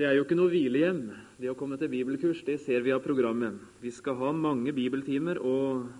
[0.00, 1.00] Det er jo ikke noe hvilehjem,
[1.36, 2.38] det å komme til bibelkurs.
[2.46, 3.58] Det ser vi av programmet.
[3.82, 5.90] Vi skal ha mange bibeltimer, og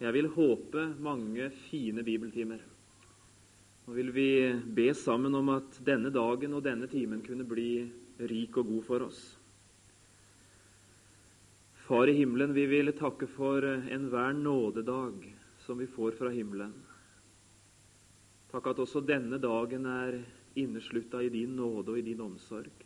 [0.00, 2.62] jeg vil håpe mange fine bibeltimer.
[3.84, 4.30] Nå vil vi
[4.78, 7.84] be sammen om at denne dagen og denne timen kunne bli
[8.32, 9.20] rik og god for oss.
[11.84, 15.28] Far i himmelen, vi vil takke for enhver nådedag
[15.66, 16.72] som vi får fra himmelen.
[18.48, 20.22] Takk at også denne dagen er
[20.56, 22.85] inneslutta i din nåde og i din omsorg.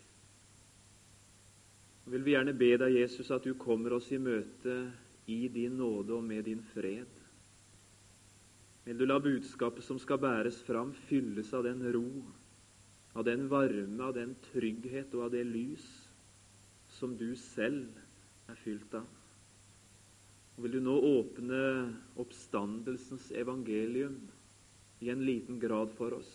[2.09, 4.77] Vil vi gjerne be deg, Jesus, at du kommer oss i møte
[5.29, 7.19] i din nåde og med din fred.
[8.87, 12.07] Vil du la budskapet som skal bæres fram, fylles av den ro,
[13.13, 15.85] av den varme, av den trygghet og av det lys
[16.97, 19.05] som du selv er fylt av.
[20.57, 21.61] Og vil du nå åpne
[22.19, 24.17] oppstandelsens evangelium
[25.01, 26.31] i en liten grad for oss,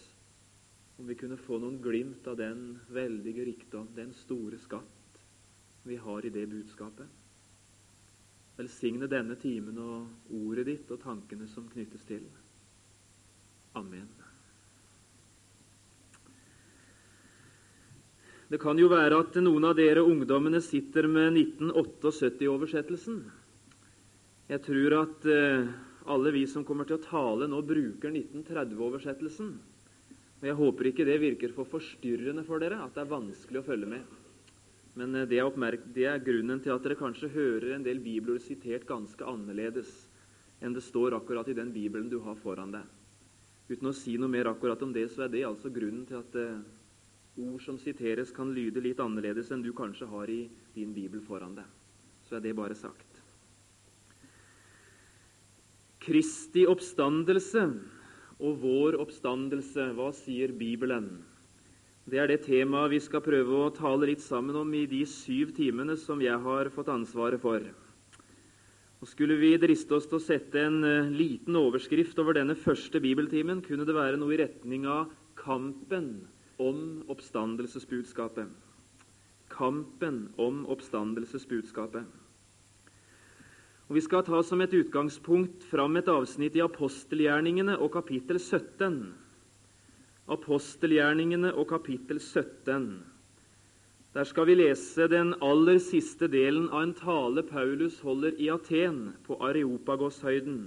[0.96, 4.95] om vi kunne få noen glimt av den veldige rikdom, den store skatt
[5.86, 7.06] vi har i det budskapet.
[8.56, 12.24] Velsigne denne timen og ordet ditt og tankene som knyttes til.
[13.76, 14.08] Amen.
[18.48, 23.24] Det kan jo være at noen av dere ungdommene sitter med 1978-oversettelsen.
[24.46, 25.66] Jeg tror at eh,
[26.06, 29.50] alle vi som kommer til å tale nå, bruker 1930-oversettelsen.
[30.36, 33.66] Og Jeg håper ikke det virker for forstyrrende for dere, at det er vanskelig å
[33.66, 34.14] følge med.
[34.96, 38.40] Men eh, det er, det er, grunnen til at dere kanskje hører en del bibler
[38.42, 39.92] sitert ganske annerledes
[40.64, 42.84] enn det står akkurat i den bibelen du har foran deg.
[43.68, 46.38] Uten å si noe mer akkurat om det, så er det altså grunnen til at
[46.40, 46.62] eh,
[47.36, 51.58] ord som siteres, kan lyde litt annerledes enn du kanskje har i din bibel foran
[51.58, 51.68] deg.
[52.24, 53.20] Så er det bare sagt.
[56.06, 57.66] Kristi oppstandelse
[58.38, 61.18] og vår oppstandelse, hva sier Bibelen?
[62.06, 65.50] Det er det temaet vi skal prøve å tale litt sammen om i de syv
[65.56, 67.64] timene som jeg har fått ansvaret for.
[69.02, 73.02] Og Skulle vi driste oss til å sette en uh, liten overskrift over denne første
[73.02, 76.28] bibeltimen, kunne det være noe i retning av 'Kampen
[76.62, 78.54] om oppstandelsesbudskapet'.
[79.50, 82.06] Kampen om oppstandelsesbudskapet.
[83.86, 89.25] Og Vi skal ta som et utgangspunkt fram et avsnitt i apostelgjerningene og kapittel 17
[90.26, 92.88] apostelgjerningene og kapittel 17.
[94.16, 99.12] Der skal vi lese den aller siste delen av en tale Paulus holder i Aten,
[99.26, 100.64] på Areopagoshøyden.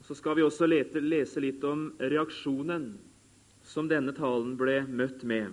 [0.00, 2.94] Så skal vi også lese litt om reaksjonen
[3.62, 5.52] som denne talen ble møtt med.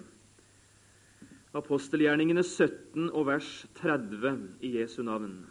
[1.57, 4.33] Apostelgjerningene 17 og vers 30
[4.63, 5.41] i Jesu navn.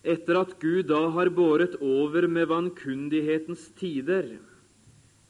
[0.00, 4.38] Etter at Gud da har båret over med vankundighetens tider,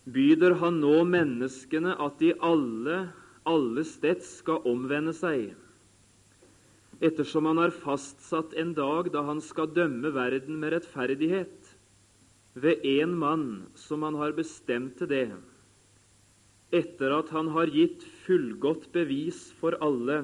[0.09, 3.01] byder han nå menneskene at de alle,
[3.49, 5.51] alle steds skal omvende seg,
[7.01, 11.77] ettersom han har fastsatt en dag da han skal dømme verden med rettferdighet,
[12.61, 15.29] ved én mann som han har bestemt til det,
[16.75, 20.21] etter at han har gitt fullgodt bevis for alle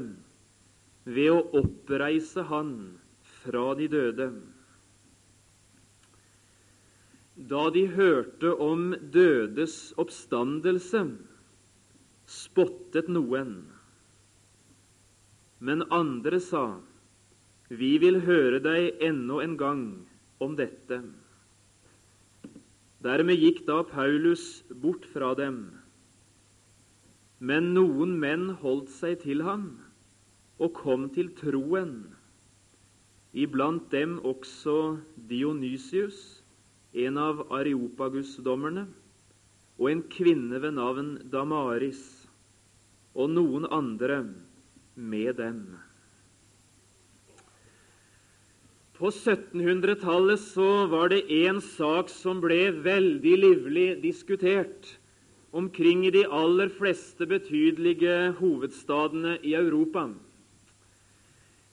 [1.06, 2.72] ved å oppreise han
[3.42, 4.28] fra de døde.
[7.36, 11.02] Da de hørte om dødes oppstandelse,
[12.24, 13.58] spottet noen.
[15.60, 16.80] Men andre sa,
[17.68, 19.82] Vi vil høre deg ennå en gang
[20.40, 21.02] om dette.
[23.04, 25.58] Dermed gikk da Paulus bort fra dem.
[27.38, 29.74] Men noen menn holdt seg til ham
[30.56, 32.14] og kom til troen,
[33.36, 34.96] iblant dem også
[35.28, 36.35] Dionysius,
[36.96, 38.86] en av Areopagus-dommerne,
[39.76, 42.00] og en kvinne ved navn Damaris,
[43.16, 44.22] og noen andre
[44.96, 45.60] med dem.
[48.96, 54.94] På 1700-tallet så var det en sak som ble veldig livlig diskutert
[55.56, 60.08] omkring i de aller fleste betydelige hovedstadene i Europa.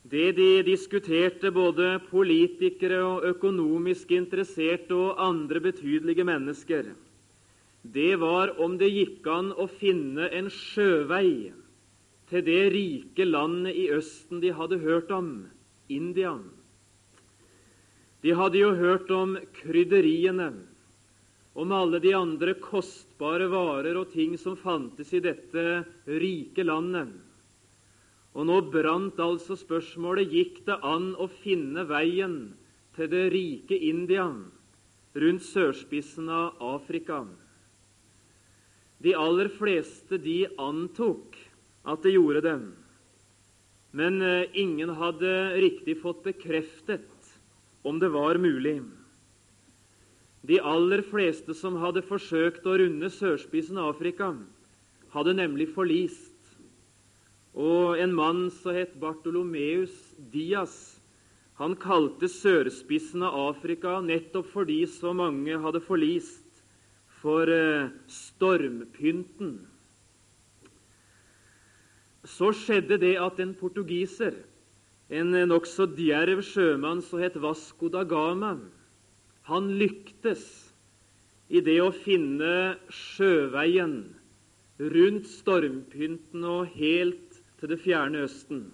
[0.04, 6.90] Det de diskuterte, både politikere og økonomisk interesserte og andre betydelige mennesker,
[7.84, 11.54] det var om det gikk an å finne en sjøvei
[12.32, 15.32] til det rike landet i Østen de hadde hørt om,
[15.88, 16.36] India.
[18.24, 20.52] De hadde jo hørt om krydderiene,
[21.56, 27.12] om alle de andre kostbare varer og ting som fantes i dette rike landet.
[28.34, 32.38] Og nå brant altså spørsmålet gikk det an å finne veien
[32.98, 34.26] til det rike India
[35.14, 37.22] rundt sørspissen av Afrika.
[39.04, 41.38] De aller fleste de antok
[41.84, 42.58] at det gjorde det,
[43.94, 45.32] men eh, ingen hadde
[45.62, 47.34] riktig fått bekreftet
[47.84, 48.80] om det var mulig.
[50.44, 54.34] De aller fleste som hadde forsøkt å runde sørspissen av Afrika,
[55.14, 56.33] hadde nemlig forlist.
[57.54, 59.94] Og en mann som het Bartolomeus
[60.34, 61.00] Dias,
[61.62, 66.42] han kalte sørspissen av Afrika nettopp fordi så mange hadde forlist,
[67.24, 69.54] for eh, stormpynten.
[72.28, 74.36] Så skjedde det at en portugiser,
[75.14, 78.58] en nokså djerv sjømann som het Vasco da Gama,
[79.48, 80.44] han lyktes
[81.48, 83.98] i det å finne sjøveien
[84.80, 87.23] rundt stormpynten og helt
[87.64, 88.66] til det fjerne Østen.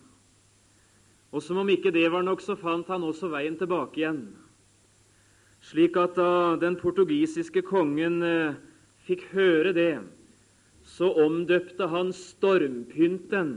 [1.30, 4.24] Og som om ikke det var nok, så fant han også veien tilbake igjen.
[5.62, 8.58] Slik at da den portugisiske kongen eh,
[9.06, 9.94] fikk høre det,
[10.82, 13.54] så omdøpte han stormpynten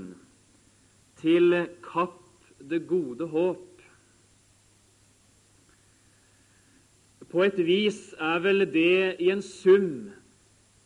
[1.23, 2.21] til Kapp
[2.61, 3.69] det gode håp.
[7.33, 10.11] På et vis er vel det i en sum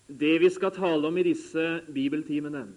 [0.06, 2.68] det vi skal tale om i disse bibeltimene.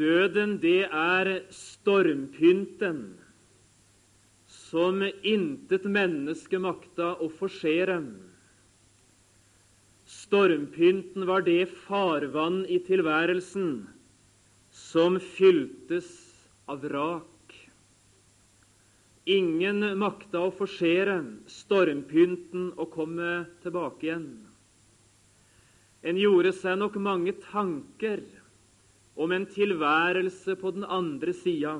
[0.00, 3.00] Døden, det er stormpynten
[4.48, 7.98] som intet menneske makta å forsere.
[10.08, 13.74] Stormpynten var det farvann i tilværelsen
[14.72, 16.08] som fyltes
[16.70, 17.56] av rak.
[19.28, 21.20] Ingen makta å forsere
[21.60, 24.30] stormpynten og komme tilbake igjen.
[26.00, 28.24] En gjorde seg nok mange tanker
[29.20, 31.76] om en tilværelse på den andre sida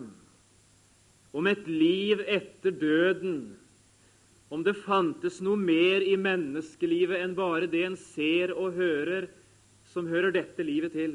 [1.32, 3.34] om et liv etter døden,
[4.50, 9.28] om det fantes noe mer i menneskelivet enn bare det en ser og hører,
[9.86, 11.14] som hører dette livet til.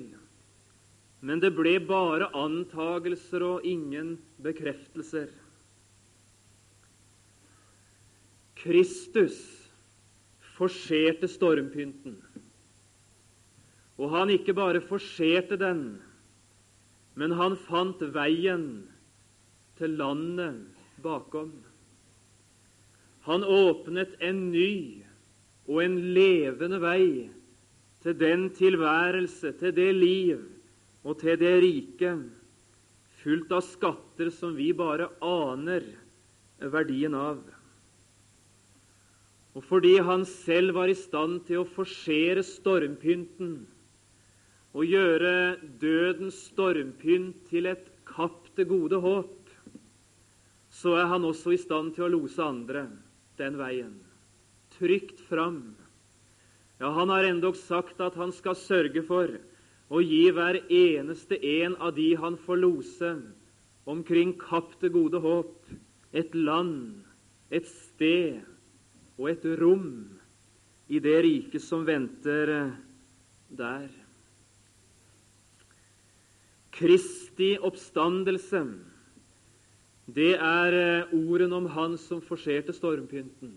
[1.25, 5.27] Men det ble bare antagelser og ingen bekreftelser.
[8.55, 9.35] Kristus
[10.55, 12.15] forserte stormpynten.
[13.99, 15.97] Og han ikke bare forserte den,
[17.15, 18.65] men han fant veien
[19.79, 20.65] til landet
[21.03, 21.51] bakom.
[23.25, 25.03] Han åpnet en ny
[25.65, 27.07] og en levende vei
[28.05, 30.43] til den tilværelse, til det liv
[31.05, 32.11] og til det rike,
[33.23, 35.87] fullt av skatter som vi bare aner
[36.61, 37.39] verdien av.
[39.55, 43.63] Og fordi han selv var i stand til å forsere stormpynten
[44.75, 49.45] og gjøre dødens stormpynt til et kapp til gode håp,
[50.75, 52.89] så er han også i stand til å lose andre
[53.39, 53.95] den veien.
[54.75, 55.77] Trygt fram.
[56.81, 59.31] Ja, han har endog sagt at han skal sørge for
[59.87, 63.15] å gi hver eneste en av de han får lose,
[63.87, 65.69] omkring Kapp det gode håp,
[66.11, 67.05] et land,
[67.47, 68.41] et sted
[69.15, 70.09] og et rom
[70.91, 72.51] i det riket som venter
[73.55, 73.87] der.
[76.75, 78.65] Kristi oppstandelse
[80.05, 83.55] det er eh, ordene om Han som forserte stormpynten.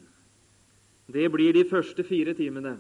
[1.09, 2.77] Det blir de første fire timene.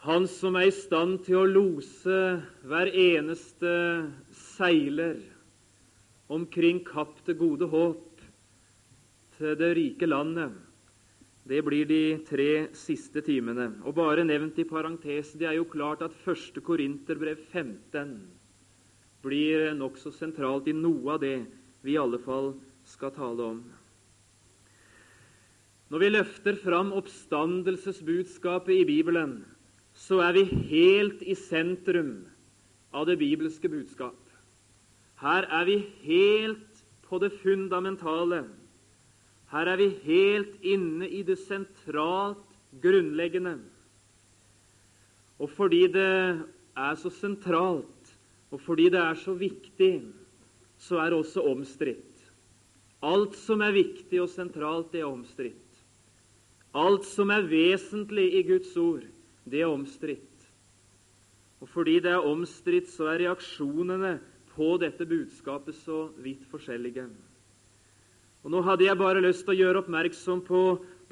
[0.00, 2.20] Han som er i stand til å lose
[2.64, 3.72] hver eneste
[4.32, 5.18] seiler
[6.32, 8.24] omkring Kapp det gode håp
[9.36, 10.54] til det rike landet.
[11.50, 13.72] Det blir de tre siste timene.
[13.82, 18.12] Og bare nevnt i parentes, det er jo klart at første Korinterbrev 15
[19.24, 21.40] blir nokså sentralt i noe av det
[21.82, 22.52] vi i alle fall
[22.86, 23.58] skal tale om.
[25.90, 29.40] Når vi løfter fram oppstandelsesbudskapet i Bibelen,
[29.90, 32.28] så er vi helt i sentrum
[32.94, 34.14] av det bibelske budskap.
[35.18, 38.44] Her er vi helt på det fundamentale.
[39.50, 42.44] Her er vi helt inne i det sentralt
[42.82, 43.56] grunnleggende.
[45.40, 46.12] Og fordi det
[46.76, 48.12] er så sentralt,
[48.50, 50.02] og fordi det er så viktig,
[50.78, 52.06] så er det også omstridt.
[53.02, 55.56] Alt som er viktig og sentralt, det er omstridt.
[56.76, 59.06] Alt som er vesentlig i Guds ord,
[59.50, 60.26] det er omstridt.
[61.60, 64.18] Og fordi det er omstridt, så er reaksjonene
[64.54, 67.08] på dette budskapet så vidt forskjellige.
[68.40, 70.62] Og Nå hadde jeg bare lyst til å gjøre oppmerksom på,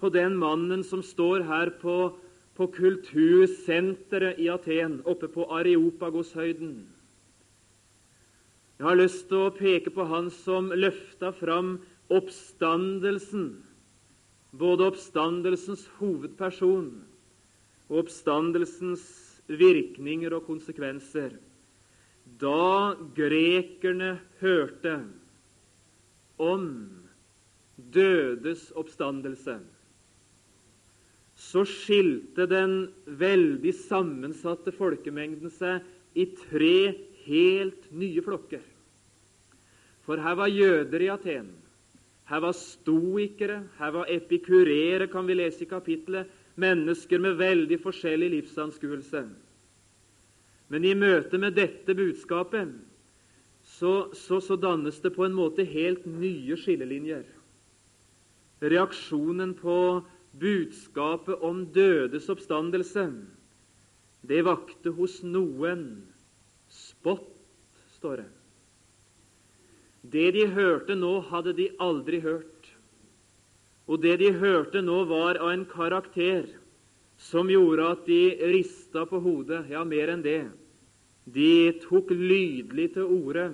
[0.01, 2.15] på den mannen som står her på,
[2.57, 6.73] på kultursenteret i Aten, oppe på Areopagoshøyden.
[8.79, 11.77] Jeg har lyst til å peke på han som løfta fram
[12.15, 13.51] oppstandelsen,
[14.57, 16.87] både oppstandelsens hovedperson
[17.89, 19.05] og oppstandelsens
[19.49, 21.35] virkninger og konsekvenser,
[22.39, 24.95] da grekerne hørte
[26.39, 26.65] om
[27.79, 29.59] dødes oppstandelse,
[31.39, 35.87] så skilte den veldig sammensatte folkemengden seg
[36.19, 36.81] i tre
[37.29, 38.65] helt nye flokker.
[40.03, 41.53] For her var jøder i Aten,
[42.29, 46.27] her var stoikere, her var epikurere, kan vi lese i kapittelet,
[46.59, 49.23] mennesker med veldig forskjellig livsanskuelse.
[50.69, 52.75] Men i møte med dette budskapet
[53.65, 57.25] så, så, så, dannes det på en måte helt nye skillelinjer.
[58.61, 60.03] Reaksjonen på
[60.39, 63.07] budskapet om dødes oppstandelse,
[64.29, 65.85] det vakte hos noen
[66.69, 67.31] spott,
[67.99, 68.31] står det.
[70.09, 72.71] Det de hørte nå, hadde de aldri hørt.
[73.89, 76.49] Og det de hørte nå, var av en karakter
[77.19, 78.23] som gjorde at de
[78.53, 79.65] rista på hodet.
[79.73, 80.43] Ja, mer enn det.
[81.29, 83.51] De tok lydelig til orde,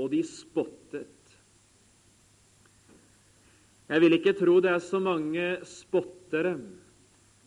[0.00, 1.13] og de spottet.
[3.88, 6.56] Jeg vil ikke tro det er så mange spottere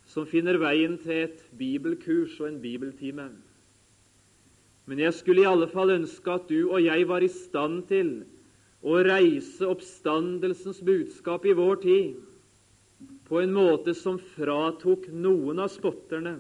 [0.08, 3.28] som finner veien til et bibelkurs og en bibeltime.
[4.88, 8.12] Men jeg skulle i alle fall ønske at du og jeg var i stand til
[8.86, 16.38] å reise oppstandelsens budskap i vår tid på en måte som fratok noen av spotterne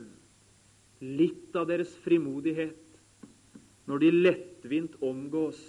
[1.03, 3.01] litt av deres frimodighet
[3.89, 5.59] når de lettvint omgås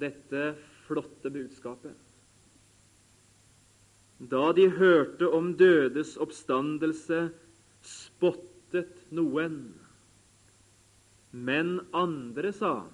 [0.00, 0.52] dette
[0.84, 2.03] flotte budskapet.
[4.30, 7.26] Da de hørte om dødes oppstandelse,
[7.84, 9.58] spottet noen
[11.34, 12.84] men andre sa,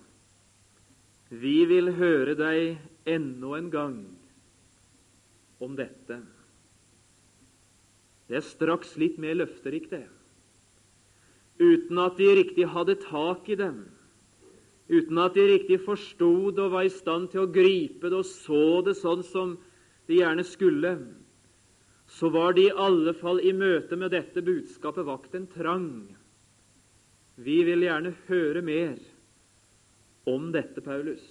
[1.28, 3.99] Vi vil høre deg ennå en gang
[5.60, 6.16] om dette.
[8.26, 10.06] Det er straks litt mer løfterikt, det.
[11.60, 13.84] Uten at de riktig hadde tak i dem,
[14.88, 18.26] uten at de riktig forsto det og var i stand til å gripe det og
[18.26, 19.58] så det sånn som
[20.08, 20.96] de gjerne skulle,
[22.11, 25.93] så var de i alle fall i møte med dette budskapet vakt en trang
[27.40, 28.99] vi vil gjerne høre mer
[30.29, 31.23] om dette, Paulus.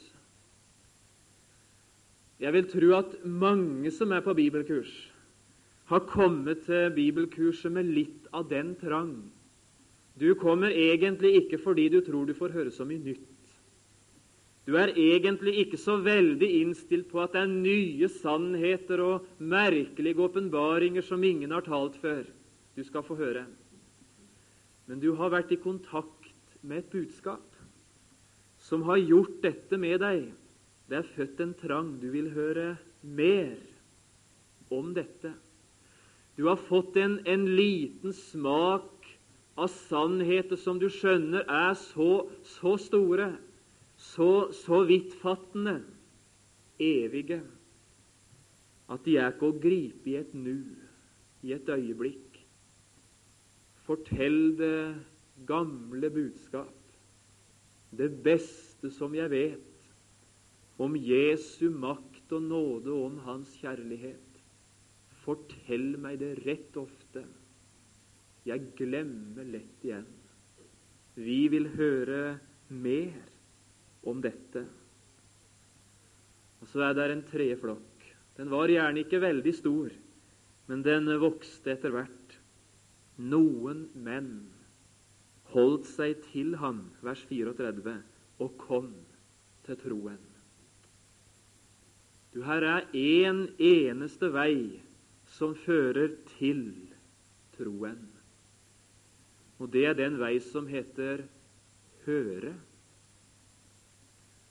[2.42, 4.90] Jeg vil tro at mange som er på bibelkurs,
[5.92, 9.14] har kommet til bibelkurset med litt av den trang.
[10.20, 13.29] Du kommer egentlig ikke fordi du tror du får høre så mye nytt.
[14.70, 20.22] Du er egentlig ikke så veldig innstilt på at det er nye sannheter og merkelige
[20.22, 22.28] åpenbaringer som ingen har talt før,
[22.78, 23.48] du skal få høre.
[24.86, 26.30] Men du har vært i kontakt
[26.62, 27.58] med et budskap
[28.62, 30.30] som har gjort dette med deg.
[30.86, 31.92] Det er født en trang.
[31.98, 33.58] Du vil høre mer
[34.70, 35.34] om dette.
[36.38, 39.10] Du har fått en, en liten smak
[39.58, 43.32] av sannheter som du skjønner er så, så store,
[44.00, 45.82] så, så vidtfattende,
[46.80, 47.42] evige,
[48.90, 50.64] at de er ikke å gripe i et nu,
[51.44, 52.40] i et øyeblikk.
[53.84, 54.96] Fortell det
[55.50, 56.76] gamle budskap,
[57.92, 59.66] det beste som jeg vet,
[60.80, 64.38] om Jesu makt og nåde og om Hans kjærlighet.
[65.26, 67.26] Fortell meg det rett ofte.
[68.48, 70.08] Jeg glemmer lett igjen.
[71.20, 72.38] Vi vil høre
[72.72, 73.39] mer
[74.08, 74.66] om dette.
[76.60, 78.06] Og Så er det en treflokk.
[78.40, 79.92] Den var gjerne ikke veldig stor,
[80.68, 82.38] men den vokste etter hvert.
[83.20, 84.48] Noen menn
[85.52, 87.96] holdt seg til ham, vers 34,
[88.40, 88.92] og kom
[89.66, 90.22] til troen.
[92.30, 94.80] Du, her er én en eneste vei
[95.36, 96.70] som fører til
[97.58, 98.06] troen.
[99.60, 101.26] Og det er den vei som heter
[102.06, 102.54] høre.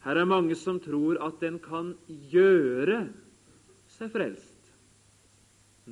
[0.09, 1.91] Her er mange som tror at den kan
[2.33, 3.03] gjøre
[3.93, 4.71] seg frelst.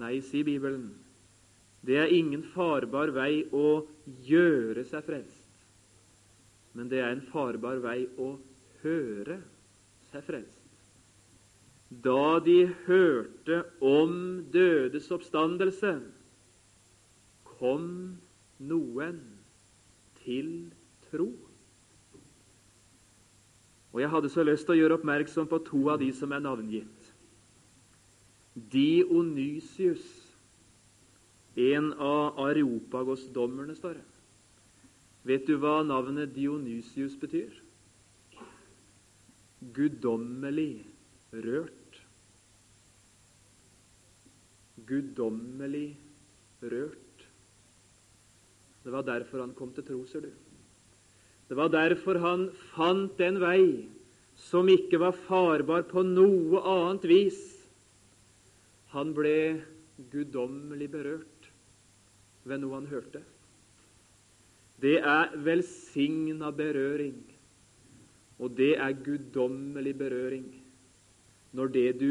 [0.00, 0.86] Nei, sier Bibelen.
[1.84, 3.82] Det er ingen farbar vei å
[4.24, 5.66] gjøre seg frelst,
[6.72, 8.30] men det er en farbar vei å
[8.80, 9.36] høre
[10.08, 10.64] seg frelst.
[11.92, 14.16] Da de hørte om
[14.48, 15.92] dødes oppstandelse,
[17.58, 18.16] kom
[18.64, 19.20] noen
[20.24, 20.50] til
[21.10, 21.28] tro.
[23.96, 26.42] Og Jeg hadde så lyst til å gjøre oppmerksom på to av de som er
[26.44, 27.12] navngitt.
[28.52, 30.04] Dionysius
[31.56, 34.04] en av Areopagos-dommerne, står det.
[35.26, 37.54] Vet du hva navnet Dionysius betyr?
[39.74, 40.84] Guddommelig
[41.32, 42.00] rørt.
[44.86, 45.88] Guddommelig
[46.60, 47.24] rørt.
[48.84, 50.45] Det var derfor han kom til tro, ser du.
[51.46, 53.86] Det var derfor han fant den vei
[54.36, 57.38] som ikke var farbar på noe annet vis.
[58.92, 59.62] Han ble
[60.12, 61.50] guddommelig berørt
[62.46, 63.22] ved noe han hørte.
[64.82, 67.16] Det er velsigna berøring,
[68.36, 70.48] og det er guddommelig berøring
[71.56, 72.10] når det du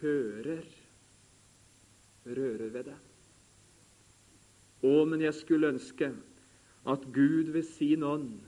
[0.00, 0.64] hører,
[2.24, 3.00] rører ved deg.
[4.80, 6.08] Å, men jeg skulle ønske
[6.88, 8.38] at Gud ved sin ånd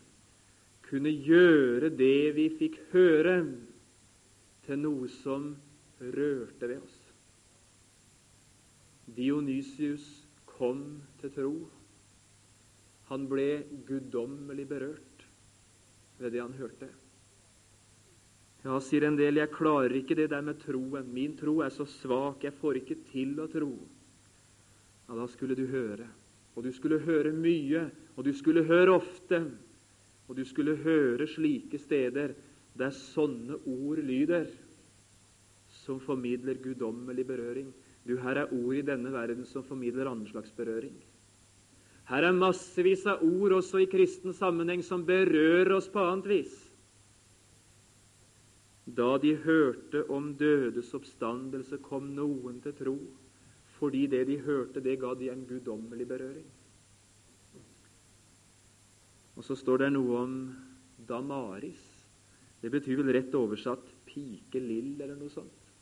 [0.93, 3.39] kunne gjøre det vi fikk høre,
[4.63, 5.55] til noe som
[5.99, 6.99] rørte ved oss.
[9.17, 10.05] Dionysius
[10.53, 11.55] kom til tro.
[13.09, 15.25] Han ble guddommelig berørt
[16.21, 16.91] ved det han hørte.
[18.63, 21.09] Ja, sier en del, jeg klarer ikke det der med troen.
[21.11, 23.73] Min tro er så svak, jeg får ikke til å tro.
[25.09, 26.07] Ja, da skulle du høre.
[26.55, 29.43] Og du skulle høre mye, og du skulle høre ofte.
[30.33, 32.31] Og du skulle høre slike steder
[32.81, 34.47] der sånne ord lyder,
[35.69, 37.67] som formidler guddommelig berøring.
[38.09, 40.95] Du, her er ord i denne verden som formidler annen slags berøring.
[42.09, 46.57] Her er massevis av ord også i kristen sammenheng som berører oss på annet vis.
[48.89, 52.97] Da de hørte om dødes oppstandelse, kom noen til tro,
[53.77, 56.49] fordi det de hørte, det ga de en guddommelig berøring.
[59.37, 60.35] Og så står det noe om
[61.09, 61.83] Damaris.
[62.63, 65.73] Det betyr vel rett oversatt pike lill, eller noe sånt.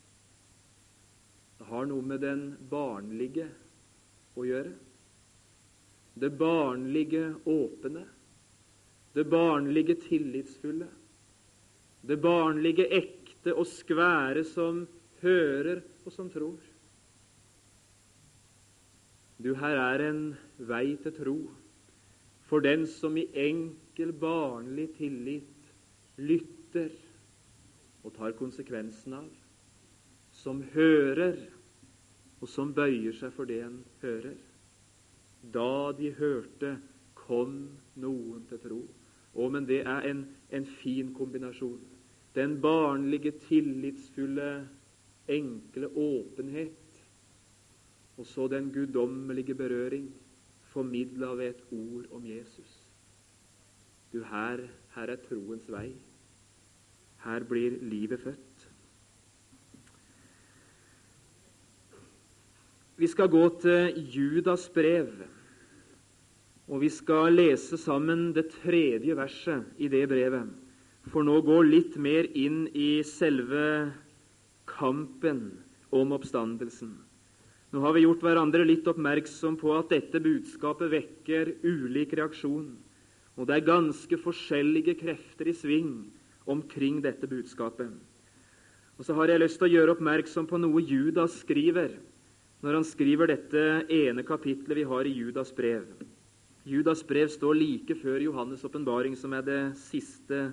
[1.59, 3.50] Det har noe med den barnlige
[4.38, 4.73] å gjøre.
[6.21, 8.07] Det barnlige åpne.
[9.12, 10.88] Det barnlige tillitsfulle.
[12.00, 14.87] Det barnlige, ekte og skvære som
[15.21, 16.61] hører og som tror.
[19.40, 20.23] Du, her er en
[20.69, 21.37] vei til tro
[22.50, 25.71] for den som i enkel, barnlig tillit
[26.19, 26.90] lytter
[28.02, 29.28] og tar konsekvensen av,
[30.34, 31.36] som hører
[32.41, 34.39] og som bøyer seg for det en hører.
[35.54, 36.75] Da de hørte,
[37.15, 37.69] kom
[38.00, 38.80] noen til tro.
[39.36, 41.78] Å, men det er en, en fin kombinasjon.
[42.34, 44.50] Den barnlige, tillitsfulle,
[45.30, 46.99] enkle åpenhet,
[48.19, 50.08] og så den guddommelige berøring,
[50.71, 52.76] formidla ved et ord om Jesus.
[54.13, 55.91] Du, her, her er troens vei.
[57.25, 58.69] Her blir livet født.
[63.00, 65.13] Vi skal gå til Judas brev.
[66.71, 70.47] Og vi skal lese sammen det tredje verset i det brevet,
[71.11, 73.91] for nå går litt mer inn i selve
[74.71, 75.49] kampen
[75.91, 76.93] om oppstandelsen.
[77.71, 82.73] Nå har vi gjort hverandre litt oppmerksom på at dette budskapet vekker ulik reaksjon,
[83.39, 85.93] og det er ganske forskjellige krefter i sving
[86.50, 87.93] omkring dette budskapet.
[88.99, 91.95] Og så har jeg lyst til å gjøre oppmerksom på noe Judas skriver
[92.61, 95.87] når han skriver dette ene kapitlet vi har i Judas brev.
[96.69, 100.50] Judas brev står like før Johannes' åpenbaring, som er det siste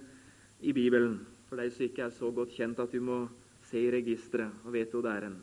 [0.64, 1.20] i Bibelen.
[1.50, 3.26] For deg som ikke er så godt kjent at du må
[3.68, 5.38] se i registeret og vet hvor det er hen.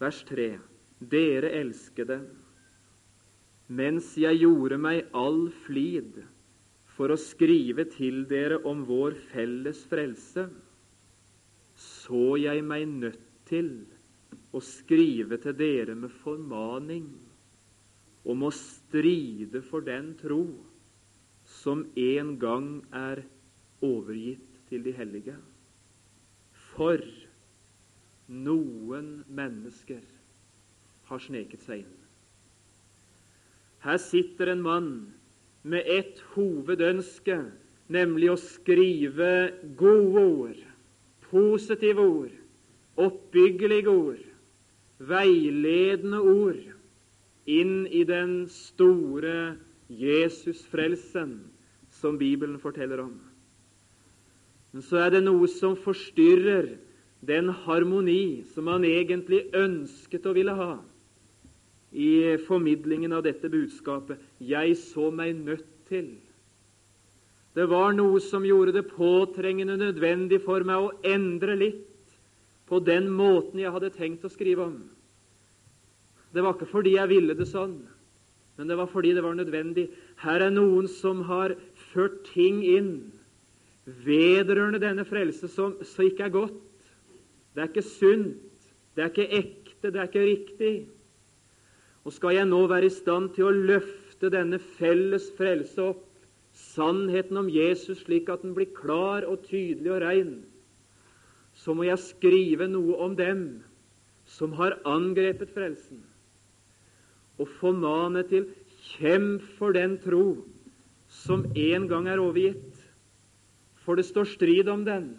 [0.00, 0.58] Vers 3.
[0.98, 2.18] Dere elskede,
[3.68, 6.18] mens jeg gjorde meg all flid
[6.96, 10.46] for å skrive til dere om vår felles frelse,
[11.74, 13.70] så jeg meg nødt til
[14.54, 17.08] å skrive til dere med formaning
[18.30, 20.44] om å stride for den tro
[21.60, 23.24] som en gang er
[23.84, 25.36] overgitt til de hellige.
[26.74, 27.02] For
[28.28, 30.02] noen mennesker
[31.10, 31.96] har sneket seg inn.
[33.84, 34.92] Her sitter en mann
[35.64, 37.36] med ett hovedønske,
[37.92, 40.62] nemlig å skrive gode ord,
[41.28, 42.32] positive ord,
[42.96, 44.22] oppbyggelige ord,
[45.04, 46.62] veiledende ord
[47.50, 49.56] inn i den store
[49.92, 51.36] Jesusfrelsen
[51.92, 53.18] som Bibelen forteller om.
[54.72, 56.72] Men så er det noe som forstyrrer
[57.26, 60.74] den harmoni som han egentlig ønsket å ville ha
[61.94, 64.18] i formidlingen av dette budskapet.
[64.42, 66.16] Jeg så meg nødt til.
[67.54, 72.16] Det var noe som gjorde det påtrengende nødvendig for meg å endre litt
[72.66, 74.78] på den måten jeg hadde tenkt å skrive om.
[76.34, 77.76] Det var ikke fordi jeg ville det sånn,
[78.58, 79.86] men det var fordi det var nødvendig.
[80.18, 81.54] Her er noen som har
[81.92, 82.94] ført ting inn
[83.84, 86.58] vedrørende denne frelse som, så ikke er godt.
[87.54, 90.74] Det er ikke sunt, det er ikke ekte, det er ikke riktig.
[92.04, 96.02] Og skal jeg nå være i stand til å løfte denne felles frelse opp,
[96.54, 100.34] sannheten om Jesus, slik at den blir klar og tydelig og rein,
[101.54, 103.44] så må jeg skrive noe om dem
[104.26, 106.02] som har angrepet frelsen,
[107.38, 108.46] og formane til
[108.94, 110.44] kjemp for den tro
[111.10, 112.78] som en gang er overgitt,
[113.84, 115.10] for det står strid om den.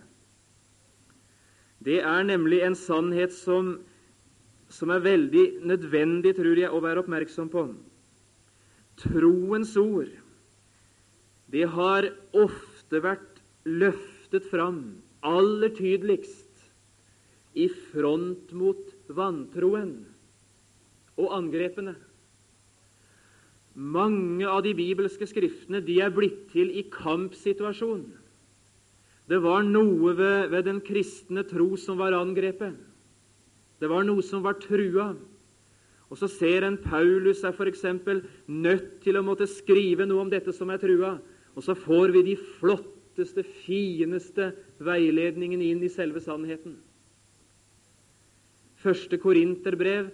[1.86, 3.76] Det er nemlig en sannhet som,
[4.74, 7.68] som er veldig nødvendig, tror jeg, å være oppmerksom på.
[9.04, 10.10] Troens ord,
[11.54, 14.82] det har ofte vært løftet fram
[15.26, 16.66] aller tydeligst
[17.56, 18.82] i front mot
[19.16, 19.94] vantroen
[21.16, 21.96] og angrepene.
[23.76, 28.06] Mange av de bibelske skriftene de er blitt til i kampsituasjon.
[29.26, 32.76] Det var noe ved, ved, den kristne tro som var angrepet.
[33.82, 35.14] Det var noe som var trua.
[36.06, 37.86] Og så ser en Paulus er f.eks.
[38.46, 41.16] nødt til å måtte skrive noe om dette som er trua,
[41.58, 44.52] og så får vi de flotteste, fineste
[44.86, 46.78] veiledningene inn i selve sannheten.
[48.86, 50.12] Første Korinterbrev,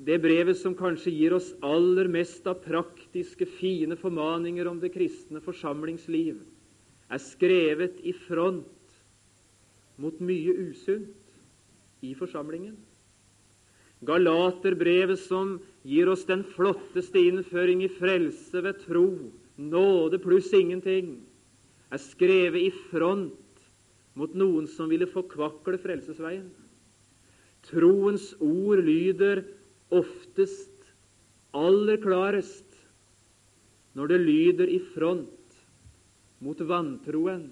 [0.00, 5.42] det brevet som kanskje gir oss aller mest av praktiske, fine formaninger om det kristne
[5.44, 6.40] forsamlingsliv,
[7.12, 8.98] er skrevet i front
[10.02, 12.76] mot mye usunt i forsamlingen.
[14.06, 19.08] Galaterbrevet, som gir oss den flotteste innføring i frelse ved tro,
[19.56, 21.16] nåde pluss ingenting,
[21.88, 23.32] er skrevet i front
[24.16, 26.48] mot noen som ville forkvakle frelsesveien.
[27.66, 29.42] Troens ord lyder
[29.94, 30.92] oftest
[31.56, 32.64] aller klarest
[33.96, 35.45] når det lyder i front
[36.44, 37.46] mot vantroen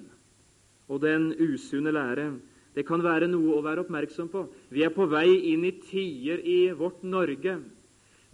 [0.88, 2.32] og den usunne lære.
[2.74, 4.44] Det kan være noe å være oppmerksom på.
[4.74, 7.58] Vi er på vei inn i tider i vårt Norge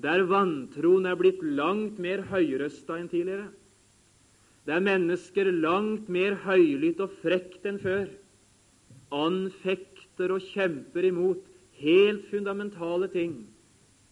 [0.00, 3.50] der vantroen er blitt langt mer høyrøsta enn tidligere.
[4.64, 8.08] Det er mennesker langt mer høylytt og frekt enn før.
[9.12, 11.44] Anfekter og kjemper imot
[11.80, 13.34] helt fundamentale ting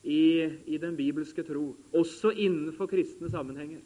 [0.03, 3.81] i, i den bibelske tro, også innenfor kristne sammenhenger.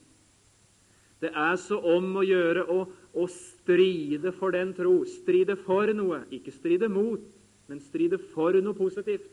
[1.23, 2.81] Det er så om å gjøre å,
[3.15, 4.97] å stride for den tro.
[5.07, 6.25] Stride for noe.
[6.35, 7.23] Ikke stride mot,
[7.71, 9.29] men stride for noe positivt.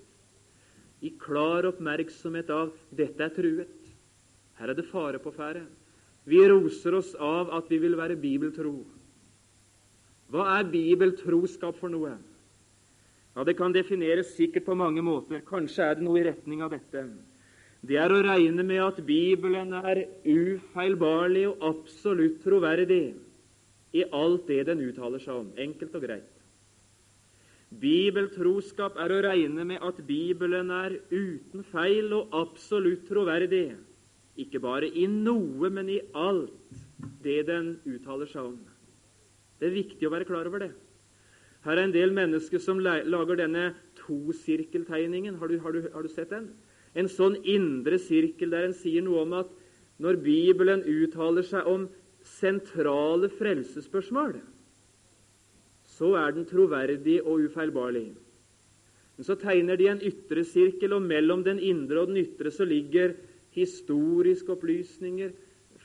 [1.02, 3.92] I klar oppmerksomhet av dette er truet.
[4.60, 5.64] Her er det fare på ferde.
[6.30, 8.84] Vi roser oss av at vi vil være bibeltro.
[10.30, 12.14] Hva er bibeltroskap for noe?
[13.34, 15.42] Ja, Det kan defineres sikkert på mange måter.
[15.48, 17.08] Kanskje er det noe i retning av dette
[17.88, 23.14] det er å regne med at Bibelen er ufeilbarlig og absolutt troverdig
[23.96, 25.48] i alt det den uttaler seg om.
[25.58, 26.28] Enkelt og greit.
[27.70, 33.78] Bibeltroskap er å regne med at Bibelen er uten feil og absolutt troverdig,
[34.42, 36.76] ikke bare i noe, men i alt
[37.24, 38.58] det den uttaler seg om.
[39.60, 40.72] Det er viktig å være klar over det.
[41.64, 45.38] Her er en del mennesker som lager denne tosirkeltegningen.
[45.38, 46.50] Har har, du, har du sett den?
[46.98, 49.52] En sånn indre sirkel der en sier noe om at
[50.00, 51.88] når Bibelen uttaler seg om
[52.26, 54.38] sentrale frelsesspørsmål,
[56.00, 58.08] så er den troverdig og ufeilbarlig.
[59.18, 62.64] Men så tegner de en ytre sirkel, og mellom den indre og den ytre så
[62.68, 63.18] ligger
[63.52, 65.34] historiske opplysninger,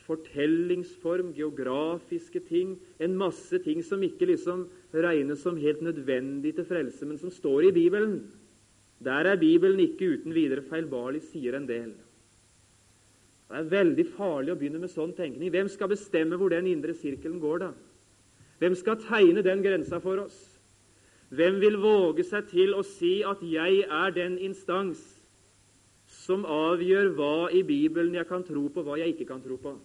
[0.05, 7.07] fortellingsform, geografiske ting, en masse ting som ikke liksom regnes som helt nødvendig til frelse,
[7.09, 8.19] men som står i Bibelen.
[9.03, 11.91] Der er Bibelen ikke uten videre feilbarlig, sier en del.
[13.45, 15.51] Det er veldig farlig å begynne med sånn tenkning.
[15.53, 17.71] Hvem skal bestemme hvor den indre sirkelen går, da?
[18.61, 20.37] Hvem skal tegne den grensa for oss?
[21.35, 25.01] Hvem vil våge seg til å si at 'jeg er den instans
[26.07, 29.77] som avgjør hva i Bibelen jeg kan tro på, hva jeg ikke kan tro på'?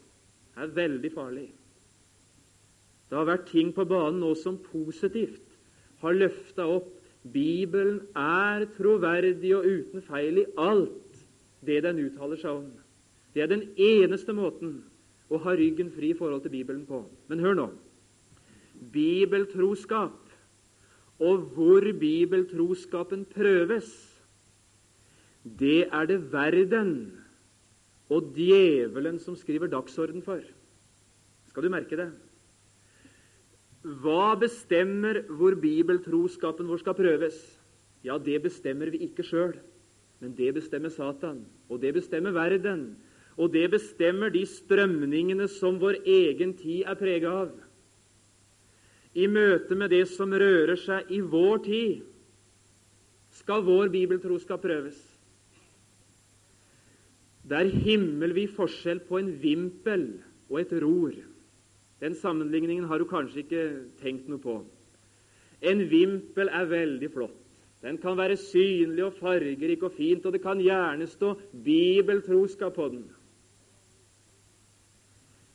[0.55, 1.51] Det er veldig farlig.
[3.11, 5.43] Det har vært ting på banen nå som positivt
[6.01, 11.21] har løfta opp Bibelen er troverdig og uten feil i alt
[11.67, 12.71] det den uttaler seg om.
[13.35, 14.79] Det er den eneste måten
[15.31, 17.05] å ha ryggen fri i forhold til Bibelen på.
[17.29, 17.69] Men hør nå.
[18.93, 20.17] Bibeltroskap
[21.21, 23.91] og hvor bibeltroskapen prøves,
[25.45, 26.95] det er det verden
[28.11, 30.41] og djevelen som skriver dagsorden for.
[31.53, 32.09] Skal du merke det?
[33.81, 37.39] Hva bestemmer hvor bibeltroskapen vår skal prøves?
[38.05, 39.55] Ja, det bestemmer vi ikke sjøl,
[40.21, 42.93] men det bestemmer Satan, og det bestemmer verden.
[43.41, 47.55] Og det bestemmer de strømningene som vår egen tid er prega av.
[49.17, 52.03] I møte med det som rører seg i vår tid,
[53.41, 54.99] skal vår bibeltroskap prøves.
[57.47, 60.05] Det er himmelvid forskjell på en vimpel
[60.51, 61.15] og et ror.
[62.01, 63.65] Den sammenligningen har du kanskje ikke
[64.01, 64.57] tenkt noe på.
[65.61, 67.37] En vimpel er veldig flott.
[67.81, 71.35] Den kan være synlig og fargerik og fint, og det kan gjerne stå
[71.65, 73.05] bibeltroskap på den.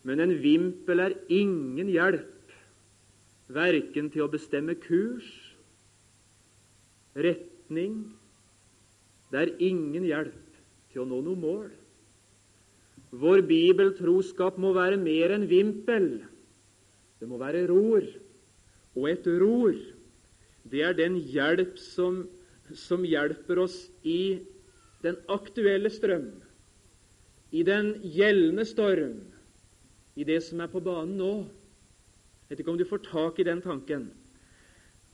[0.05, 2.53] Men en vimpel er ingen hjelp,
[3.49, 5.25] verken til å bestemme kurs,
[7.15, 8.05] retning
[9.31, 10.57] Det er ingen hjelp
[10.93, 11.69] til å nå noe mål.
[13.15, 16.05] Vår bibeltroskap må være mer enn vimpel.
[17.19, 18.05] Det må være ror.
[18.95, 19.75] Og et ror,
[20.71, 22.23] det er den hjelp som,
[22.73, 24.39] som hjelper oss i
[25.03, 26.31] den aktuelle strøm,
[27.51, 29.19] i den gjeldende storm,
[30.15, 31.33] i det som er på banen nå.
[32.45, 34.07] Jeg vet ikke om du får tak i den tanken.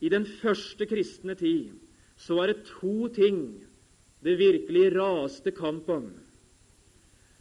[0.02, 1.72] I den første kristne tid
[2.18, 3.42] så var det to ting
[4.22, 6.10] det virkelig raste kamp om.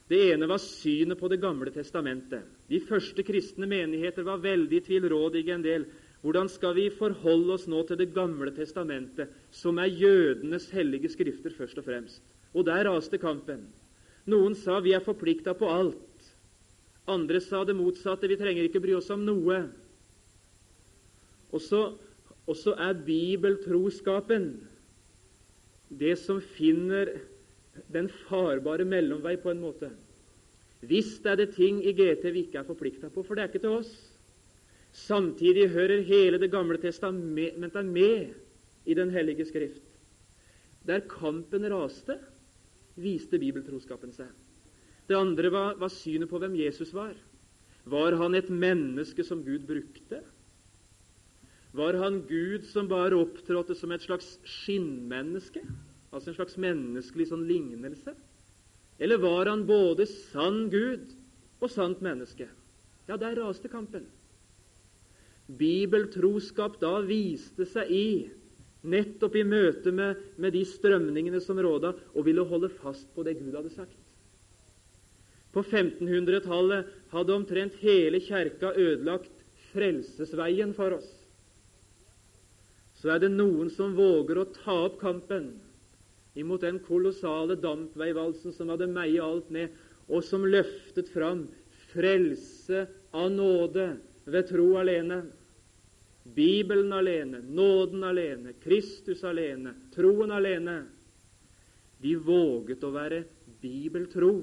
[0.10, 2.43] Det ene var synet på Det gamle testamentet.
[2.71, 5.86] De første kristne menigheter var veldig tvilrådige en del.
[6.21, 11.51] Hvordan skal vi forholde oss nå til Det gamle testamentet, som er jødenes hellige skrifter
[11.51, 12.21] først og fremst?
[12.53, 13.65] Og der raste kampen.
[14.29, 16.27] Noen sa vi er forplikta på alt.
[17.10, 18.29] Andre sa det motsatte.
[18.29, 19.63] Vi trenger ikke bry oss om noe.
[21.51, 24.53] Og så er bibeltroskapen
[25.91, 27.10] det som finner
[27.91, 29.91] den farbare mellomvei på en måte.
[30.82, 33.62] Visst er det ting i GT vi ikke er forplikta på, for det er ikke
[33.62, 33.91] til oss.
[34.91, 38.34] Samtidig hører hele Det gamle testamentet med
[38.86, 39.84] i Den hellige skrift.
[40.88, 42.17] Der kampen raste,
[42.98, 44.28] viste bibeltroskapen seg.
[45.08, 47.13] Det andre var, var synet på hvem Jesus var.
[47.86, 50.22] Var han et menneske som Gud brukte?
[51.74, 55.62] Var han Gud som bare opptrådte som et slags skinnmenneske?
[56.12, 58.15] Altså en slags menneskelig sånn lignelse?
[59.01, 61.09] Eller var han både sann Gud
[61.57, 62.45] og sant menneske?
[63.09, 64.05] Ja, der raste kampen.
[65.49, 68.05] Bibeltroskap da viste seg i
[68.81, 73.39] nettopp i møte med, med de strømningene som råda, og ville holde fast på det
[73.39, 73.97] Gud hadde sagt.
[75.51, 79.33] På 1500-tallet hadde omtrent hele kjerka ødelagt
[79.71, 81.09] frelsesveien for oss.
[83.01, 85.55] Så er det noen som våger å ta opp kampen
[86.34, 89.74] imot den kolossale dampveivalsen som hadde meiet alt ned,
[90.12, 91.46] og som løftet fram
[91.91, 93.88] frelse av nåde
[94.32, 95.22] ved tro alene.
[96.24, 100.82] Bibelen alene, nåden alene, Kristus alene, troen alene.
[102.02, 103.24] De våget å være
[103.62, 104.36] bibeltro,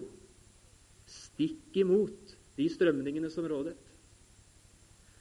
[1.09, 3.77] stikk imot de strømningene som rådet.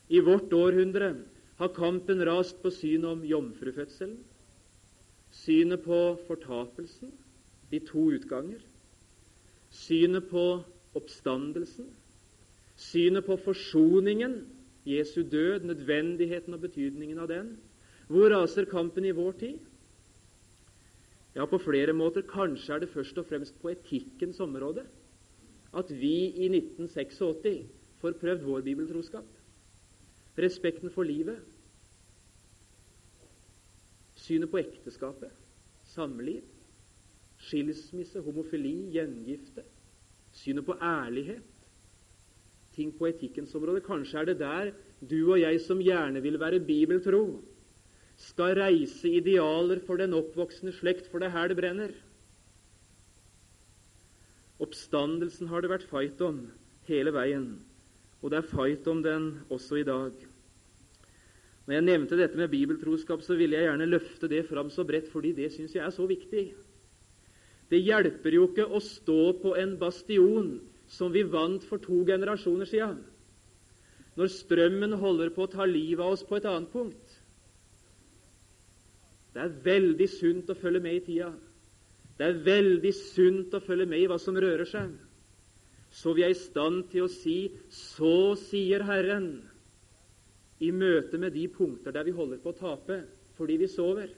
[0.09, 1.11] I vårt århundre
[1.57, 4.17] har kampen rast på synet om jomfrufødselen,
[5.43, 7.11] synet på fortapelsen,
[7.71, 8.59] de to utganger,
[9.69, 10.43] synet på
[10.97, 11.87] oppstandelsen,
[12.77, 14.39] synet på forsoningen,
[14.87, 17.49] Jesu død, nødvendigheten og betydningen av den.
[18.07, 19.57] Hvor raser kampen i vår tid?
[21.35, 22.23] Ja, på flere måter.
[22.23, 24.85] Kanskje er det først og fremst på etikkens område
[25.75, 27.67] at vi i 1986
[28.01, 29.27] får prøvd vår bibeltroskap.
[30.37, 31.41] Respekten for livet,
[34.27, 35.31] synet på ekteskapet,
[35.87, 36.43] samliv,
[37.47, 39.63] skilsmisse, homofili, gjengifte,
[40.35, 41.45] synet på ærlighet,
[42.75, 43.81] ting på etikkens område.
[43.85, 47.39] Kanskje er det der du og jeg som gjerne vil være bibeltro,
[48.17, 51.91] skal reise idealer for den oppvoksende slekt, for det er her det brenner.
[54.57, 56.47] Oppstandelsen har det vært fight om
[56.89, 57.51] hele veien,
[58.23, 60.15] og det er fight om den også i dag.
[61.67, 65.09] Når jeg nevnte dette med bibeltroskap, så ville jeg gjerne løfte det fram så bredt,
[65.11, 66.45] fordi det syns jeg er så viktig.
[67.67, 70.53] Det hjelper jo ikke å stå på en bastion
[70.87, 73.01] som vi vant for to generasjoner siden,
[74.15, 77.17] når strømmen holder på å ta livet av oss på et annet punkt.
[79.35, 81.33] Det er veldig sunt å følge med i tida.
[82.17, 84.95] Det er veldig sunt å følge med i hva som rører seg.
[85.93, 89.43] Så vi er i stand til å si 'Så sier Herren'
[90.63, 93.01] i møte med de punkter der vi holder på å tape
[93.37, 94.09] fordi vi sover.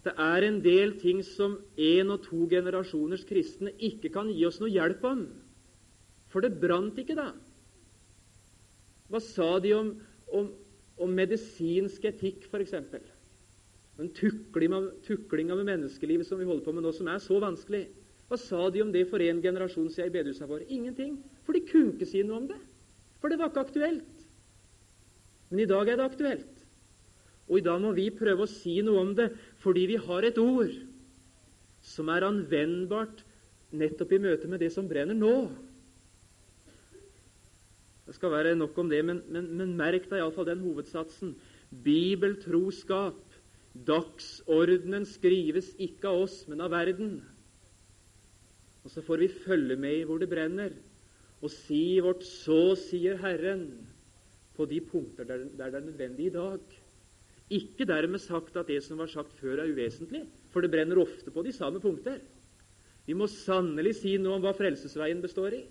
[0.00, 4.60] Det er en del ting som én og to generasjoners kristne ikke kan gi oss
[4.62, 5.26] noe hjelp om.
[6.32, 7.28] For det brant ikke da.
[9.10, 9.90] Hva sa de om,
[10.32, 10.46] om,
[11.04, 12.76] om medisinsk etikk, f.eks.?
[14.00, 17.82] En tukling av, med menneskelivet som vi holder på med nå, som er så vanskelig.
[18.30, 20.68] Hva sa de om det for en generasjon siden i bedehusene våre?
[20.70, 21.18] Ingenting.
[21.44, 22.60] For de kunne ikke si noe om det.
[23.20, 24.19] For det var ikke aktuelt.
[25.50, 26.60] Men i dag er det aktuelt.
[27.50, 29.32] Og i dag må vi prøve å si noe om det,
[29.62, 30.70] fordi vi har et ord
[31.82, 33.24] som er anvendbart
[33.74, 35.50] nettopp i møte med det som brenner nå.
[38.06, 41.34] Det skal være nok om det, men, men, men merk deg iallfall den hovedsatsen.
[41.70, 43.18] Bibeltroskap.
[43.86, 47.20] Dagsordenen skrives ikke av oss, men av verden.
[48.82, 50.74] Og så får vi følge med i hvor det brenner,
[51.40, 53.89] og si vårt 'så sier Herren'
[54.60, 56.76] på de punkter der, der det er nødvendig i dag.
[57.50, 61.32] Ikke dermed sagt at det som var sagt før, er uvesentlig, for det brenner ofte
[61.32, 62.20] på de samme punkter.
[63.06, 65.64] Vi må sannelig si noe om hva frelsesveien består i.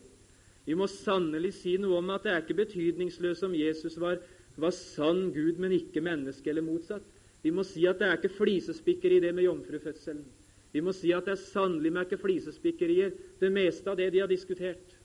[0.65, 4.19] Vi må sannelig si noe om at det er ikke betydningsløst om Jesus var,
[4.59, 7.05] var sann Gud, men ikke menneske, eller motsatt.
[7.45, 10.25] Vi må si at det er ikke flisespikkeri det med jomfrufødselen.
[10.73, 14.19] Vi må si at det er sannelig merke ikke flisespikkerier, det meste av det de
[14.21, 14.97] har diskutert.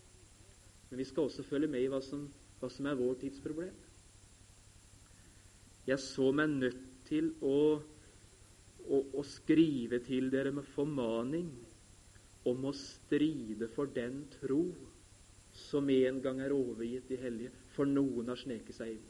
[0.91, 2.27] Men vi skal også følge med i hva som,
[2.61, 3.75] hva som er vår tids problem.
[5.85, 7.77] Jeg så meg nødt til å,
[8.89, 11.51] å, å skrive til dere med formaning
[12.49, 14.63] om å stride for den tro
[15.55, 19.05] som en gang er overgitt de hellige, for noen har sneket seg inn.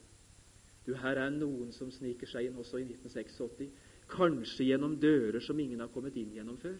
[0.85, 3.71] Du, Her er noen som sniker seg inn også i 1986,
[4.11, 6.77] kanskje gjennom dører som ingen har kommet inn gjennom før.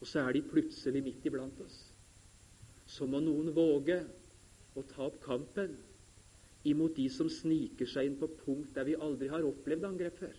[0.00, 1.76] Og så er de plutselig midt iblant oss.
[2.90, 4.00] Så må noen våge
[4.74, 5.76] å ta opp kampen
[6.64, 10.34] imot de som sniker seg inn på punkt der vi aldri har opplevd angrep før.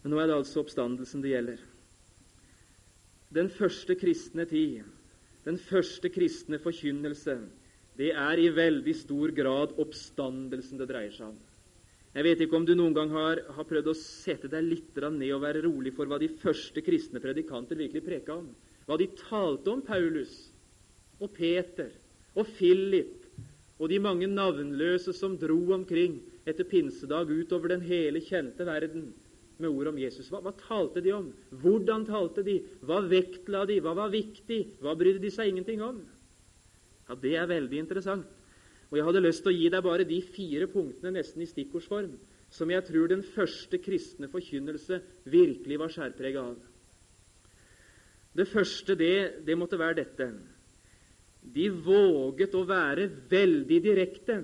[0.00, 1.60] Men nå er det altså oppstandelsen det gjelder.
[3.30, 4.86] Den første kristne tid,
[5.44, 7.36] den første kristne forkynnelse,
[8.00, 11.38] det er i veldig stor grad oppstandelsen det dreier seg om.
[12.10, 15.30] Jeg vet ikke om du noen gang har, har prøvd å sette deg litt ned
[15.30, 18.48] og være rolig for hva de første kristne predikanter virkelig preka om.
[18.88, 20.49] Hva de talte om Paulus
[21.20, 21.90] og Peter
[22.34, 23.16] og Philip
[23.80, 29.10] og de mange navnløse som dro omkring etter pinsedag utover den hele kjente verden
[29.60, 30.28] med ord om Jesus.
[30.32, 31.30] Hva, hva, talte de om?
[31.62, 32.58] Hvordan talte de?
[32.84, 33.78] Hva vektla de?
[33.84, 34.60] Hva var viktig?
[34.80, 36.00] Hva brydde de seg ingenting om?
[37.08, 38.28] Ja, Det er veldig interessant.
[38.90, 42.16] Og Jeg hadde lyst til å gi deg bare de fire punktene nesten i stikkordsform
[42.50, 44.98] som jeg tror den første kristne forkynnelse
[45.30, 46.56] virkelig var skjærprega av.
[48.34, 50.26] Det første, det, det måtte være dette.
[51.40, 54.40] De våget å være veldig direkte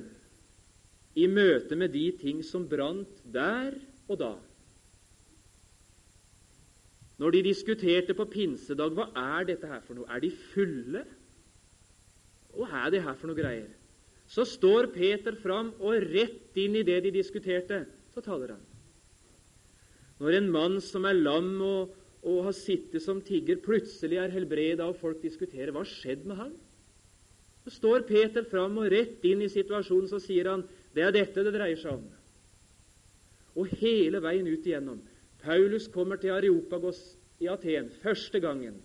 [1.16, 3.76] i møte med de ting som brant der
[4.08, 4.34] og da.
[7.16, 11.04] Når de diskuterte på pinsedag hva er dette her for noe, er de fulle?
[12.56, 13.70] Hva er det her for noe greier?
[14.28, 18.64] Så står Peter fram, og rett inn i det de diskuterte, så taler han.
[20.20, 21.94] Når en mann som er lam og,
[22.26, 26.40] og har sittet som tigger, plutselig er helbreda, og folk diskuterer hva har skjedd med
[26.40, 26.54] han?
[27.66, 31.42] Så står Peter fram, og rett inn i situasjonen så sier han det er dette
[31.44, 32.04] det dreier seg om.
[33.58, 35.00] Og hele veien ut igjennom.
[35.42, 37.00] Paulus kommer til Areopagos
[37.42, 38.78] i Aten første gangen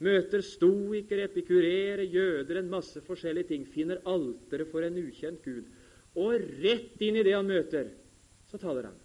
[0.00, 5.68] møter stoikere, epikurere, jøder, en masse forskjellige ting, finner alteret for en ukjent gud.
[6.16, 7.92] Og rett inn i det han møter,
[8.50, 8.98] så taler han.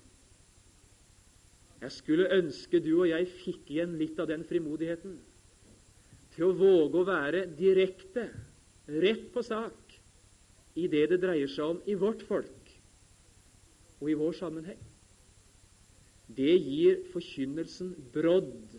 [1.83, 5.19] Jeg skulle ønske du og jeg fikk igjen litt av den frimodigheten
[6.33, 8.29] til å våge å være direkte,
[8.87, 9.95] rett på sak,
[10.75, 12.71] i det det dreier seg om i vårt folk
[14.01, 14.81] og i vår sammenheng.
[16.35, 18.75] Det gir forkynnelsen brodd,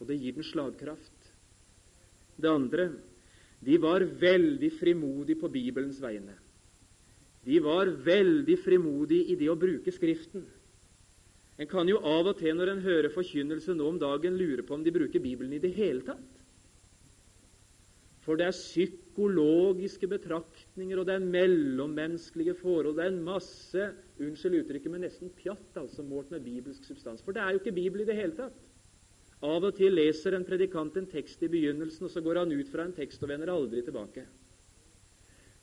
[0.00, 1.30] og det gir den slagkraft.
[2.36, 2.90] Det andre
[3.64, 6.34] de var veldig frimodige på Bibelens vegne.
[7.46, 10.44] De var veldig frimodige i det å bruke Skriften.
[11.56, 14.74] En kan jo av og til når en hører forkynnelse nå om dagen, lure på
[14.76, 16.42] om de bruker Bibelen i det hele tatt.
[18.26, 18.58] For det er
[19.16, 22.96] psykologiske betraktninger, og det er mellommenneskelige forhold.
[22.96, 23.86] Det er en masse
[24.20, 27.22] unnskyld uttrykket, men nesten pjatt, altså målt med bibelsk substans.
[27.24, 28.58] For det er jo ikke Bibel i det hele tatt.
[29.42, 32.68] Av og til leser en predikant en tekst i begynnelsen, og så går han ut
[32.68, 34.26] fra en tekst og vender aldri tilbake.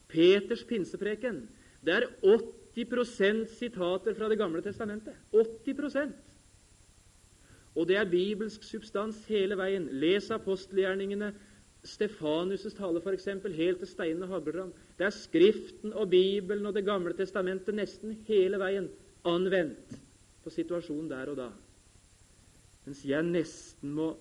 [0.10, 1.44] Peters pinsepreken
[1.84, 5.14] det er 80% sitater fra Det gamle testamentet.
[5.34, 6.14] 80%
[7.76, 9.90] Og det er bibelsk substans hele veien.
[9.92, 11.34] Les apostelgjerningene.
[11.84, 13.28] Stefanus' tale, f.eks.,
[13.58, 14.72] helt til steinene hagler.
[14.98, 18.88] Det er Skriften og Bibelen og Det gamle testamentet nesten hele veien
[19.28, 19.98] anvendt
[20.44, 21.50] på situasjonen der og da.
[22.86, 24.14] Mens jeg nesten må,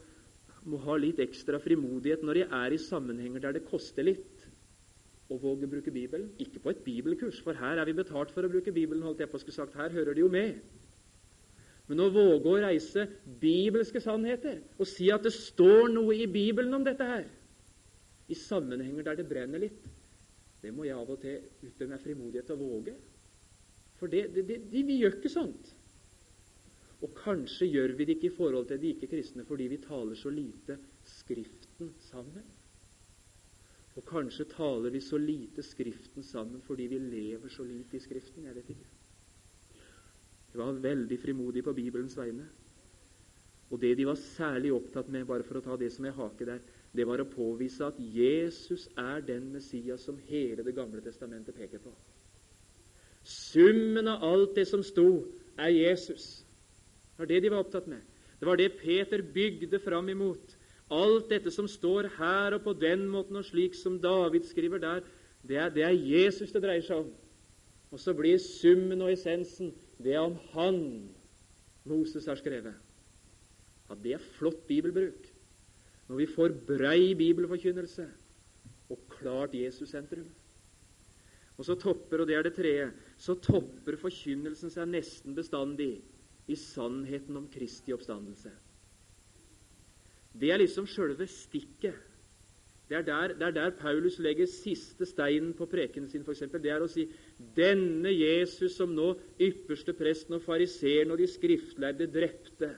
[0.67, 4.47] må ha litt ekstra frimodighet når jeg er i sammenhenger der det koster litt
[5.33, 6.31] å våge å bruke Bibelen.
[6.43, 9.03] Ikke på et bibelkurs, for her er vi betalt for å bruke Bibelen.
[9.07, 9.79] holdt jeg på skulle sagt.
[9.79, 10.59] Her hører det jo med.
[11.91, 13.07] Men å våge å reise
[13.41, 17.25] bibelske sannheter og si at det står noe i Bibelen om dette her,
[18.33, 19.85] i sammenhenger der det brenner litt,
[20.63, 22.95] det må jeg av og til utøve meg frimodighet til å våge.
[23.99, 25.73] For det, det, det, vi gjør ikke sånt.
[27.03, 30.31] Og kanskje gjør vi det ikke i forhold til de ikke-kristne fordi vi taler så
[30.31, 32.45] lite Skriften sammen.
[33.99, 38.47] Og kanskje taler vi så lite Skriften sammen fordi vi lever så lite i Skriften.
[38.47, 38.91] Jeg vet ikke.
[40.53, 42.47] De var veldig frimodige på Bibelens vegne.
[43.73, 46.47] Og det de var særlig opptatt med, bare for å ta det som er hake
[46.47, 46.63] der,
[46.93, 51.81] det var å påvise at Jesus er den Messias som hele Det gamle testamentet peker
[51.81, 51.93] på.
[53.25, 55.25] Summen av alt det som sto,
[55.57, 56.45] er Jesus.
[57.15, 58.03] Det var det de var opptatt med.
[58.41, 60.57] Det var det Peter bygde fram imot.
[60.93, 65.05] Alt dette som står her og på den måten og slik som David skriver der,
[65.49, 67.13] det er, det er Jesus det dreier seg om.
[67.93, 69.73] Og så blir summen og essensen
[70.03, 70.83] det er om Han
[71.89, 72.75] Moses har skrevet.
[73.89, 75.32] Ja, Det er flott bibelbruk.
[76.13, 78.05] Når vi får brei bibelforkynnelse
[78.93, 80.27] og klart Jesus-sentrum.
[81.57, 85.95] Og så topper, og det er det tredje, så topper forkynnelsen seg nesten bestandig
[86.53, 88.53] i sannheten om Kristi oppstandelse.
[90.37, 91.97] Det er liksom sjølve stikket.
[92.93, 96.27] Det er, der, det er, der, Paulus legger siste steinen på prekenen sin.
[96.29, 96.61] Eksempel.
[96.61, 97.07] det er å si
[97.57, 102.75] denne Jesus som nå ypperste presten og fariseeren og de skriftlærde drepte,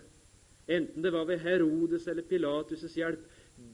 [0.67, 3.25] enten det var ved Herodes eller Pilatus' hjelp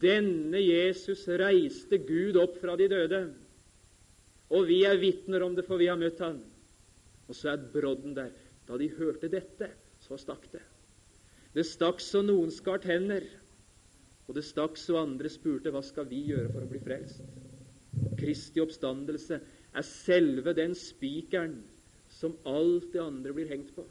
[0.01, 3.21] Denne Jesus reiste Gud opp fra de døde.
[4.51, 6.41] Og vi er vitner om det, for vi har møtt han.
[7.27, 8.33] Og så er brodden der.
[8.67, 9.71] Da de hørte dette,
[10.03, 10.61] så stakk det.
[11.55, 13.25] Det stakk så noen skar tenner.
[14.27, 17.23] Og det stakk så andre spurte hva skal vi gjøre for å bli frelst.
[18.19, 21.57] Kristi oppstandelse er selve den spikeren
[22.11, 23.83] som alt det andre blir hengt på.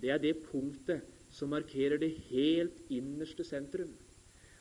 [0.00, 3.94] Det er det punktet som markerer det helt innerste sentrum.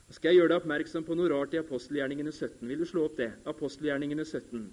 [0.08, 2.64] Nå skal jeg gjøre deg oppmerksom på noe rart i apostelgjerningene 17.
[2.66, 3.34] Vil du slå opp det?
[3.52, 4.64] Apostelgjerningene 17.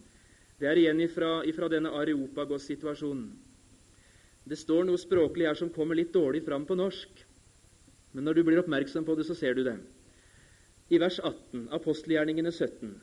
[0.57, 3.26] Det er igjen ifra, ifra denne Areopagos-situasjonen.
[4.46, 7.20] Det står noe språklig her som kommer litt dårlig fram på norsk.
[8.14, 9.76] Men når du blir oppmerksom på det, så ser du det.
[10.88, 12.94] I vers 18, apostelgjerningene 17.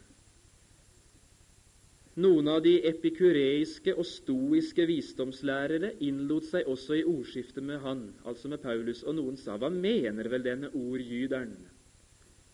[2.13, 8.51] Noen av de epikureiske og stoiske visdomslærere innlot seg også i ordskiftet med han, altså
[8.51, 11.55] med Paulus, og noen sa, hva mener vel denne ordgyderen?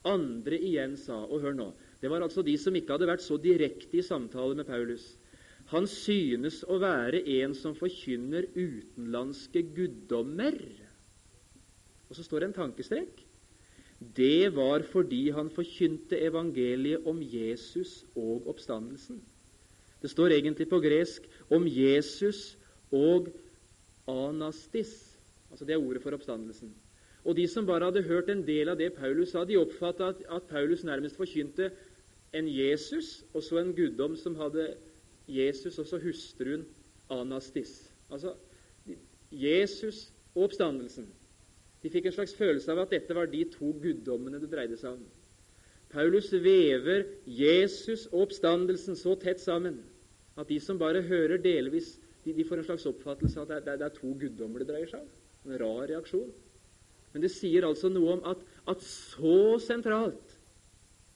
[0.08, 1.66] Andre igjen sa, og hør nå,
[2.00, 5.10] det var altså de som ikke hadde vært så direkte i samtale med Paulus.
[5.74, 10.56] Han synes å være en som forkynner utenlandske guddommer.
[12.08, 13.20] Og så står det en tankestrek.
[14.00, 19.20] Det var fordi han forkynte evangeliet om Jesus og oppstandelsen.
[20.02, 22.58] Det står egentlig på gresk om Jesus
[22.92, 23.28] og
[24.08, 25.20] anastis.
[25.52, 26.74] Altså Det er ordet for oppstandelsen.
[27.26, 30.22] Og De som bare hadde hørt en del av det Paulus sa, de oppfatta at,
[30.32, 31.72] at Paulus nærmest forkynte
[32.34, 34.74] en Jesus og så en guddom som hadde
[35.28, 36.66] Jesus og så hustruen
[37.10, 37.92] Anastis.
[38.10, 38.34] Altså
[39.32, 41.10] Jesus og oppstandelsen.
[41.84, 44.98] De fikk en slags følelse av at dette var de to guddommene det dreide seg
[44.98, 45.06] om.
[45.90, 49.80] Paulus vever Jesus og oppstandelsen så tett sammen
[50.40, 53.60] at de som bare hører delvis, de, de får en slags oppfattelse av at det,
[53.66, 55.16] det, det, er to guddommer det dreier seg om.
[55.48, 56.30] En rar reaksjon.
[57.14, 60.36] Men det sier altså noe om at, at så sentralt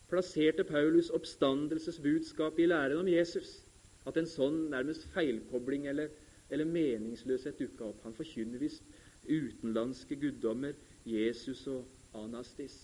[0.10, 3.62] plasserte Paulus oppstandelsesbudskapet i læren om Jesus
[4.10, 6.12] at en sånn nærmest feilkobling eller,
[6.52, 8.04] eller meningsløshet dukka opp.
[8.04, 8.84] Han forkynner visst
[9.24, 10.76] utenlandske guddommer,
[11.08, 11.88] Jesus og
[12.20, 12.76] Anastis.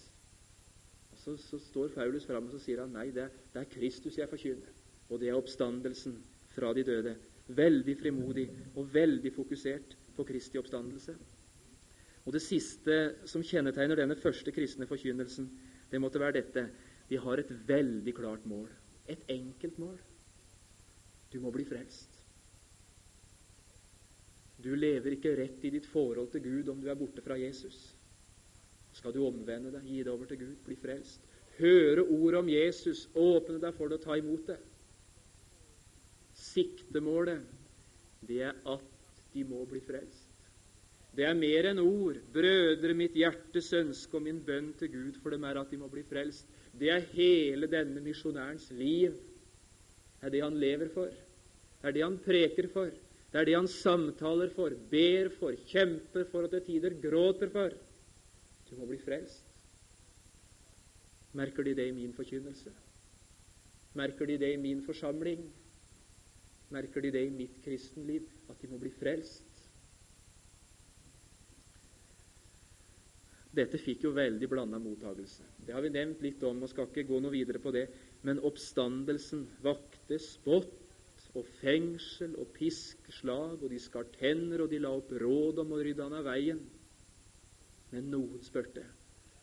[1.12, 4.18] Og så, så står Paulus fram og så sier han nei, det det er Kristus
[4.18, 4.79] jeg forkynner.
[5.10, 6.16] Og det er oppstandelsen
[6.54, 7.16] fra de døde.
[7.50, 8.46] Veldig frimodig
[8.76, 11.16] og veldig fokusert på Kristi oppstandelse.
[12.26, 12.96] Og Det siste
[13.26, 15.50] som kjennetegner denne første kristne forkynnelsen,
[15.90, 16.68] det måtte være dette.
[17.10, 18.68] De har et veldig klart mål.
[19.10, 19.98] Et enkelt mål.
[21.34, 22.20] Du må bli frelst.
[24.64, 27.96] Du lever ikke rett i ditt forhold til Gud om du er borte fra Jesus.
[28.94, 31.24] Skal du omvende deg, gi det over til Gud, bli frelst,
[31.60, 34.58] høre ordet om Jesus, åpne deg for det og ta imot det.
[36.50, 37.46] Siktemålet,
[38.28, 38.86] det er at
[39.34, 40.30] de må bli frelst.
[41.16, 42.20] Det er mer enn ord.
[42.34, 45.90] Brødre, mitt hjertes ønske og min bønn til Gud for dem er at de må
[45.92, 46.48] bli frelst.
[46.80, 49.16] Det er hele denne misjonærens liv.
[50.20, 51.10] Det er det han lever for.
[51.10, 52.92] Det er det han preker for.
[53.30, 57.74] Det er det han samtaler for, ber for, kjemper for og til tider gråter for.
[58.70, 59.46] Du må bli frelst.
[61.38, 62.72] Merker de det i min forkynnelse?
[63.98, 65.44] Merker de det i min forsamling?
[66.70, 69.46] Merker de det i mitt kristenliv, at de må bli frelst?
[73.50, 75.48] Dette fikk jo veldig blanda mottagelse.
[75.66, 77.88] Det har vi nevnt litt om, og skal ikke gå noe videre på det.
[78.28, 80.76] Men oppstandelsen vakte spott
[81.38, 85.74] og fengsel og pisk, slag, og de skar tenner, og de la opp råd om
[85.74, 86.62] å rydde han av veien.
[87.90, 88.86] Men noen spurte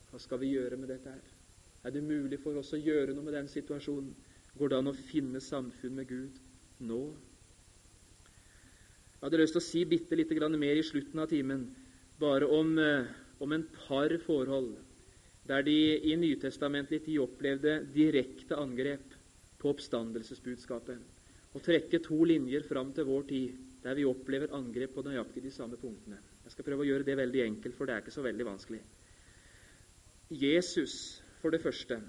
[0.06, 1.34] hva skal vi gjøre med dette her?
[1.82, 4.14] Er det mulig for oss å gjøre noe med den situasjonen?
[4.56, 6.38] Går det an å finne samfunn med Gud
[6.84, 7.00] nå?
[9.16, 11.74] Jeg hadde lyst til å si bitte litt mer i slutten av timen,
[12.20, 13.06] bare om, eh,
[13.40, 14.76] om en par forhold
[15.46, 19.14] der de i Nytestamentlig tid opplevde direkte angrep
[19.58, 20.98] på oppstandelsesbudskapet.
[21.54, 23.52] Og trekke to linjer fram til vår tid,
[23.82, 26.18] der vi opplever angrep på nøyaktig de samme punktene.
[26.44, 28.80] Jeg skal prøve å gjøre det veldig enkelt, for det er ikke så veldig vanskelig.
[30.30, 32.00] Jesus, for det første,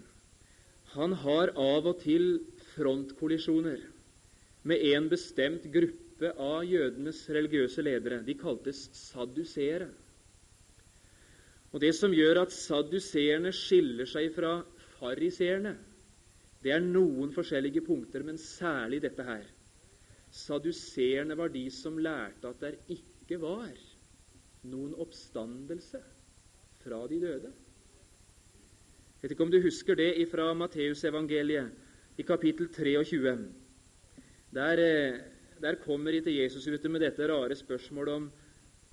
[0.95, 2.39] han har av og til
[2.74, 3.84] frontkollisjoner
[4.64, 8.24] med en bestemt gruppe av jødenes religiøse ledere.
[8.26, 9.89] De kaltes sadduseere.
[11.74, 14.62] Og Det som gjør at sadduseerne skiller seg fra
[14.97, 15.76] fariseerne,
[16.64, 19.43] det er noen forskjellige punkter, men særlig dette her.
[20.34, 23.76] Saduseerne var de som lærte at det ikke var
[24.68, 26.01] noen oppstandelse
[26.84, 27.53] fra de døde.
[29.18, 33.38] Jeg vet ikke om du husker det fra Matteusevangeliet i kapittel 23.
[34.53, 35.19] Der, eh,
[35.61, 38.31] der kommer ikke Jesus ut med dette rare spørsmålet om,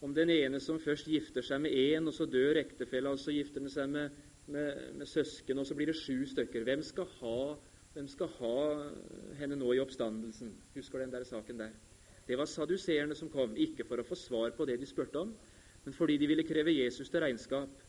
[0.03, 3.33] om den ene som først gifter seg med én, og så dør ektefella, og så
[3.33, 4.11] gifter han seg med,
[4.47, 6.67] med, med, søsken, og så blir det sju stykker.
[6.67, 7.55] Hvem skal, ha,
[7.95, 8.59] hvem skal ha
[9.39, 10.53] henne nå i oppstandelsen?
[10.75, 11.73] Husker den der saken der?
[12.27, 15.35] Det var saduseerne som kom, ikke for å få svar på det de spurte om,
[15.85, 17.83] men fordi de ville kreve Jesus til regnskap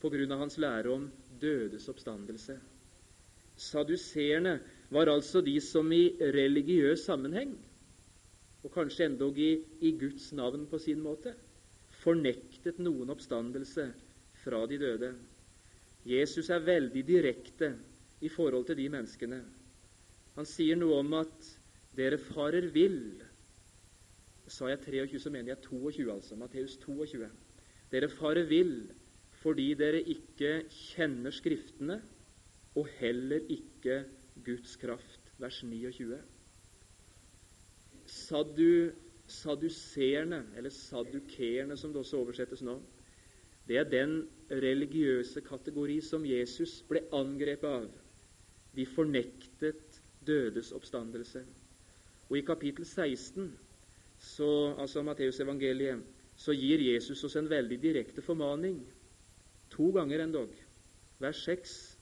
[0.00, 2.56] på grunn av hans lære om dødes oppstandelse.
[3.56, 4.58] Saduseerne
[4.92, 7.54] var altså de som i religiøs sammenheng,
[8.64, 11.32] og kanskje endog i, i Guds navn på sin måte,
[12.02, 13.86] fornektet noen oppstandelse
[14.42, 15.12] fra de døde.
[16.06, 17.72] Jesus er veldig direkte
[18.20, 19.40] i forhold til de menneskene.
[20.36, 21.48] Han sier noe om at
[21.96, 23.00] dere farer vill
[24.46, 26.36] Sa jeg 23, så mener jeg 22, altså.
[26.38, 27.26] Matteus 22.
[27.90, 28.76] Dere farer vill
[29.40, 31.96] fordi dere ikke kjenner Skriftene
[32.76, 34.04] og heller ikke
[34.44, 35.32] Guds kraft.
[35.38, 36.18] Vers 29.
[38.06, 38.90] Saddu,
[39.26, 42.78] sadduseerne, eller saddukeerne som det også oversettes nå,
[43.68, 47.88] det er den religiøse kategori som Jesus ble angrepet av.
[48.76, 51.42] De fornektet dødes oppstandelse.
[52.28, 53.50] Og i kapittel 16
[54.18, 56.04] så, altså Matteus evangeliet,
[56.36, 58.80] så gir Jesus oss en veldig direkte formaning.
[59.70, 60.52] To ganger endog.
[61.18, 61.95] Vers 6.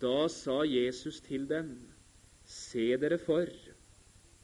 [0.00, 1.74] Da sa Jesus til dem,
[2.44, 3.50] se dere for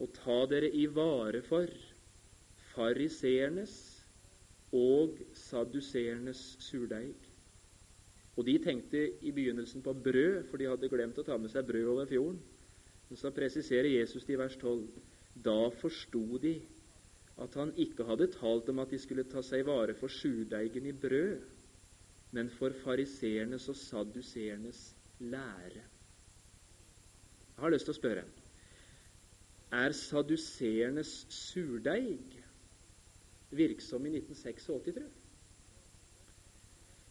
[0.01, 1.69] og ta dere i vare for
[2.71, 3.75] fariseernes
[4.77, 7.17] og sadduseernes surdeig.
[8.39, 11.67] Og de tenkte i begynnelsen på brød, for de hadde glemt å ta med seg
[11.69, 12.39] brød over fjorden.
[13.09, 14.87] Men så presiserer Jesus det i vers 12.
[15.35, 16.55] Da forsto de
[17.41, 20.95] at han ikke hadde talt om at de skulle ta seg vare for surdeigen i
[20.95, 21.43] brød,
[22.37, 24.83] men for fariseernes og sadduseernes
[25.21, 25.83] lære.
[27.55, 28.29] Jeg har lyst til å spørre
[29.71, 32.39] er sadduseernes surdeig
[33.55, 34.67] virksom i 1986,
[34.97, 35.07] tro?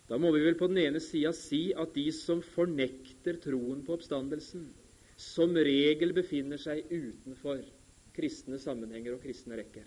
[0.10, 3.96] Da må vi vel på den ene sida si at de som fornekter troen på
[3.96, 4.66] oppstandelsen,
[5.20, 7.62] som regel befinner seg utenfor
[8.16, 9.86] kristne sammenhenger og kristne rekker.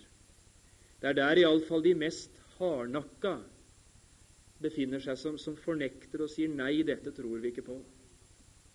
[1.01, 3.35] Det er der iallfall de mest hardnakka
[4.63, 7.81] befinner seg, som, som fornekter og sier 'nei, dette tror vi ikke på'.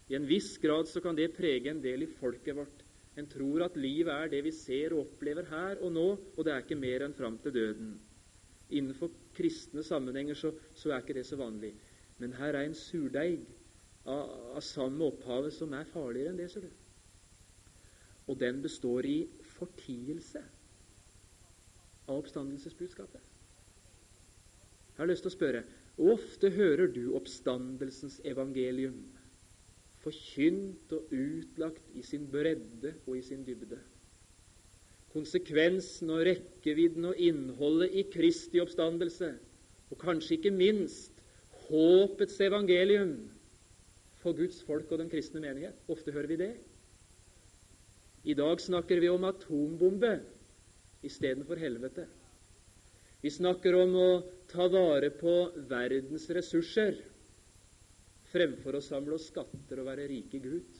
[0.09, 2.84] I en viss grad så kan det prege en del i folket vårt.
[3.18, 6.06] En tror at livet er det vi ser og opplever her og nå,
[6.36, 7.94] og det er ikke mer enn fram til døden.
[8.70, 11.72] Innenfor kristne sammenhenger så, så er ikke det så vanlig.
[12.18, 13.42] Men her er en surdeig
[14.06, 16.70] av, av samme opphavet som er farligere enn det, ser du.
[18.28, 19.18] Og den består i
[19.56, 20.42] fortielse
[22.09, 23.24] av oppstandelsesbudskapet.
[24.94, 25.66] Jeg har lyst til å spørre
[25.98, 29.00] hvor ofte hører du oppstandelsens evangelium
[30.09, 33.78] forkynt og utlagt i sin bredde og i sin dybde?
[35.12, 39.32] Konsekvensen og rekkevidden og innholdet i Kristi oppstandelse,
[39.88, 41.22] og kanskje ikke minst
[41.68, 43.14] håpets evangelium
[44.20, 45.76] for Guds folk og den kristne menighet.
[45.88, 46.52] Ofte hører vi det.
[48.28, 50.18] I dag snakker vi om atombombe
[51.06, 52.04] istedenfor helvete.
[53.22, 54.11] Vi snakker om å
[54.50, 55.36] ta vare på
[55.70, 56.98] verdens ressurser
[58.33, 60.79] fremfor å samle oss skatter og være rike Gud.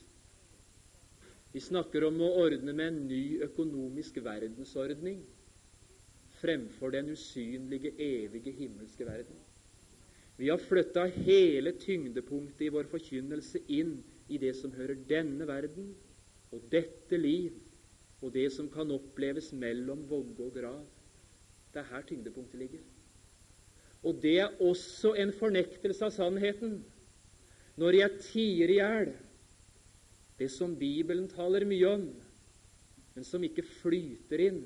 [1.53, 5.23] Vi snakker om å ordne med en ny økonomisk verdensordning
[6.39, 9.39] fremfor den usynlige, evige himmelske verden.
[10.39, 13.97] Vi har flytta hele tyngdepunktet i vår forkynnelse inn
[14.31, 15.89] i det som hører denne verden
[16.53, 17.57] og dette liv
[18.21, 20.85] og det som kan oppleves mellom vogge og grav.
[21.73, 22.85] Det er her tyngdepunktet ligger.
[24.03, 26.79] Og det er også en fornektelse av sannheten
[27.79, 29.11] når jeg tier i hjel
[30.39, 32.05] det som Bibelen taler mye om,
[33.15, 34.61] men som ikke flyter inn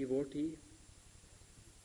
[0.00, 0.52] i vår tid.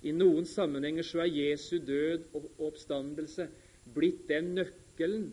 [0.05, 3.47] I noen sammenhenger så er Jesu død og oppstandelse
[3.95, 5.29] blitt den nøkkelen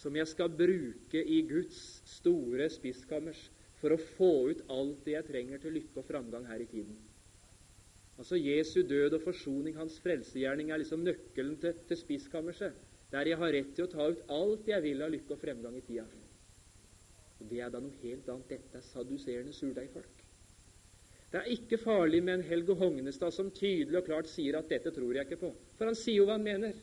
[0.00, 3.42] som jeg skal bruke i Guds store spiskammers
[3.80, 6.96] for å få ut alt det jeg trenger til lykke og framgang her i tiden.
[8.20, 12.76] Altså Jesu død og forsoning, hans frelsegjerning, er liksom nøkkelen til, til spiskammerset,
[13.10, 15.76] der jeg har rett til å ta ut alt jeg vil av lykke og fremgang
[15.78, 16.06] i tida.
[17.40, 18.48] Og Det er da noe helt annet.
[18.48, 20.24] Dette er saduserende surdeigfolk.
[21.30, 24.90] Det er ikke farlig med en Helge Hognestad som tydelig og klart sier at 'dette
[24.90, 26.74] tror jeg ikke på', for han sier jo hva han mener.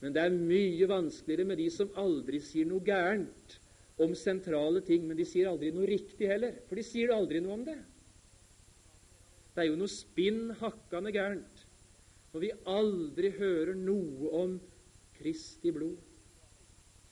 [0.00, 3.58] Men det er mye vanskeligere med de som aldri sier noe gærent
[3.98, 7.52] om sentrale ting, men de sier aldri noe riktig heller, for de sier aldri noe
[7.52, 7.78] om det.
[9.54, 11.66] Det er jo noe spinn hakkande gærent
[12.32, 14.54] når vi aldri hører noe om
[15.22, 15.96] Kristi blod,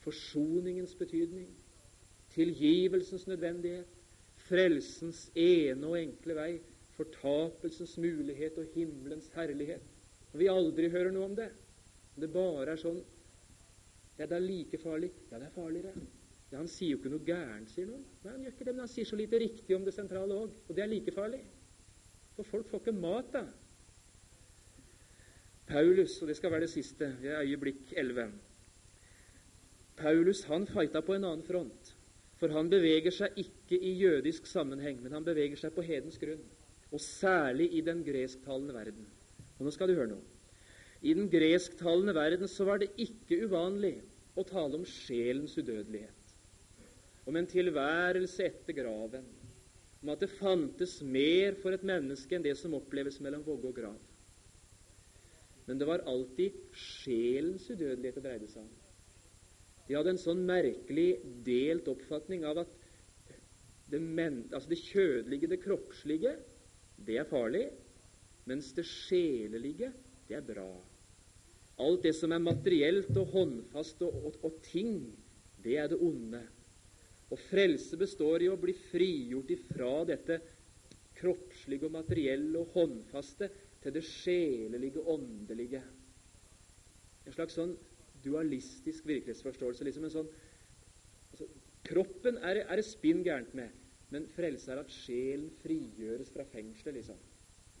[0.03, 1.49] forsoningens betydning,
[2.33, 3.87] tilgivelsens nødvendighet,
[4.47, 6.51] frelsens ene og enkle vei,
[6.97, 9.83] fortapelsens mulighet og himmelens herlighet.
[10.33, 11.49] Og vi aldri hører noe om det.
[12.19, 13.01] Det bare er sånn
[14.19, 15.09] Ja, det er like farlig.
[15.31, 15.93] Ja, det er farligere.
[16.51, 18.03] Ja, Han sier jo ikke noe gærent, sier noen.
[18.21, 20.57] Nei, han gjør ikke det, men han sier så lite riktig om det sentrale òg.
[20.67, 21.39] Og det er like farlig.
[22.35, 23.45] For folk får ikke mat, da.
[25.71, 28.27] Paulus, og det skal være det siste, det er øyeblikk 11.
[30.01, 31.93] Paulus han fighta på en annen front.
[32.41, 36.41] For han beveger seg ikke i jødisk sammenheng, men han beveger seg på hedens grunn.
[36.91, 39.05] Og særlig i den gresktalende verden.
[39.59, 40.25] Og nå skal du høre noe.
[41.05, 43.99] I den gresktalende verden så var det ikke uvanlig
[44.37, 46.35] å tale om sjelens udødelighet.
[47.29, 49.29] Om en tilværelse etter graven
[50.01, 53.77] om at det fantes mer for et menneske enn det som oppleves mellom vogge og
[53.77, 53.99] grav.
[55.67, 58.71] Men det var alltid sjelens udødelighet det dreide seg om.
[59.87, 61.09] De hadde en sånn merkelig
[61.45, 62.77] delt oppfatning av at
[63.91, 66.37] det, men, altså det kjødelige, det kroppslige,
[67.01, 67.65] det er farlig,
[68.47, 69.91] mens det sjelelige,
[70.29, 70.69] det er bra.
[71.81, 74.95] Alt det som er materielt og håndfast og, og, og ting,
[75.61, 76.41] det er det onde.
[77.31, 80.39] Og frelse består i å bli frigjort ifra dette
[81.19, 83.49] kroppslige og materielle og håndfaste
[83.81, 85.81] til det sjelelige, åndelige.
[87.25, 87.73] En slags sånn
[88.23, 89.83] dualistisk virkelighetsforståelse.
[89.83, 90.31] liksom en sånn
[91.31, 91.47] altså,
[91.85, 93.73] Kroppen er, er det spinn gærent med,
[94.13, 96.99] men frelse er at sjelen frigjøres fra fengselet.
[96.99, 97.17] liksom.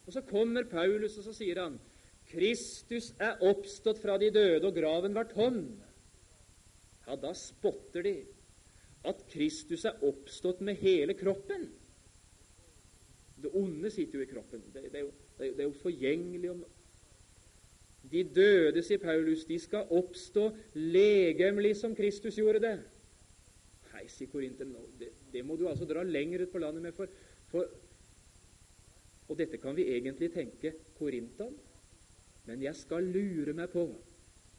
[0.05, 1.79] Og Så kommer Paulus, og så sier han
[2.31, 5.61] Kristus er oppstått fra de døde, og graven var tom.
[7.07, 8.15] Ja, da spotter de
[9.09, 11.67] at Kristus er oppstått med hele kroppen.
[13.61, 14.63] Onde sitter jo i kroppen.
[14.73, 16.53] Det, det, er, jo, det er, jo, forgjengelig.
[18.11, 22.75] De døde, sier Paulus, de skal oppstå legemlig som Kristus gjorde det.
[23.91, 26.95] Nei, sier Korinten, det, det, må du altså dra lenger ut på landet med.
[26.97, 27.11] For,
[27.51, 27.69] for,
[29.29, 31.53] og dette kan vi egentlig tenke Korint om.
[32.49, 33.85] Men jeg skal lure meg på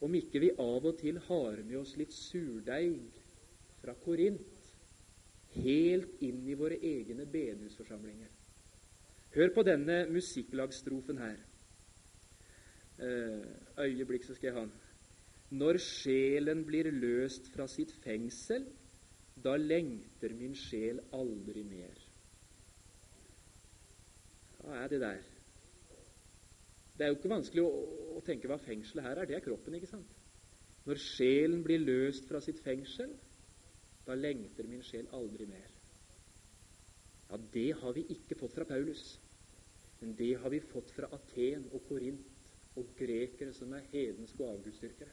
[0.02, 2.96] om ikke vi av og til har med oss litt surdeig
[3.82, 4.70] fra Korint
[5.56, 8.30] helt inn i våre egne bedehusforsamlinger.
[9.34, 11.36] Hør på denne musikklagstrofen her.
[12.98, 13.46] Eh,
[13.78, 14.72] øyeblikk, så skal jeg ha den.
[15.50, 18.66] Når sjelen blir løst fra sitt fengsel,
[19.44, 21.96] da lengter min sjel aldri mer.
[24.60, 25.22] Hva er det der?
[26.98, 27.70] Det er jo ikke vanskelig å,
[28.18, 29.28] å tenke hva fengselet her er.
[29.28, 30.12] Det er kroppen, ikke sant?
[30.84, 33.16] Når sjelen blir løst fra sitt fengsel,
[34.06, 35.68] da lengter min sjel aldri mer.
[37.30, 39.16] Ja, det har vi ikke fått fra Paulus,
[40.02, 44.56] men det har vi fått fra Aten og Korint og grekere som er hedenske og
[44.56, 45.12] avgudsdyrkere.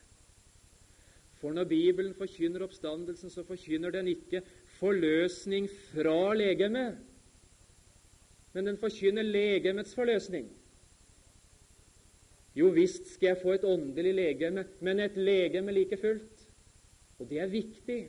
[1.39, 4.41] For når Bibelen forkynner oppstandelsen, så forkynner den ikke
[4.79, 6.97] forløsning fra legemet,
[8.53, 10.49] men den forkynner legemets forløsning.
[12.57, 16.47] Jo visst skal jeg få et åndelig legeme, men et legeme like fullt.
[17.19, 17.99] Og det er viktig.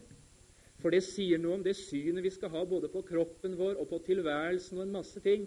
[0.81, 3.91] For det sier noe om det synet vi skal ha både på kroppen vår og
[3.91, 5.45] på tilværelsen og en masse ting.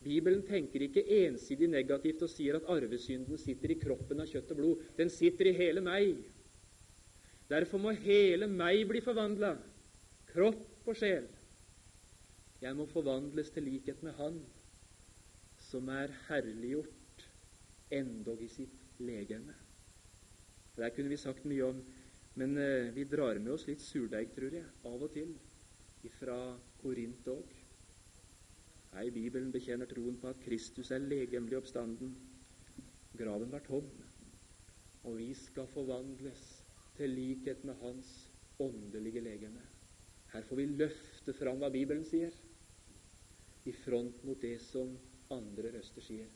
[0.00, 4.60] Bibelen tenker ikke ensidig negativt og sier at arvesynden sitter i kroppen av kjøtt og
[4.60, 4.84] blod.
[4.96, 6.22] Den sitter i hele meg.
[7.50, 9.56] Derfor må hele meg bli forvandla,
[10.30, 11.26] kropp og sjel.
[12.60, 14.40] Jeg må forvandles til likhet med Han
[15.60, 17.26] som er herliggjort
[17.92, 19.52] endog i sitt legeme.
[20.78, 21.82] Der kunne vi sagt mye om
[22.40, 25.34] men eh, vi drar med oss litt surdeig, tror jeg, av og til.
[26.00, 27.50] ifra Korint òg.
[28.90, 32.14] Nei, Bibelen bekjenner troen på at Kristus er legemlig oppstanden.
[33.18, 33.86] Graven var tom,
[35.06, 36.42] og vi skal forvandles
[36.96, 38.10] til likhet med Hans
[38.60, 39.62] åndelige legeme.
[40.32, 42.34] Her får vi løfte fram hva Bibelen sier,
[43.68, 44.94] i front mot det som
[45.30, 46.30] andre røster sier.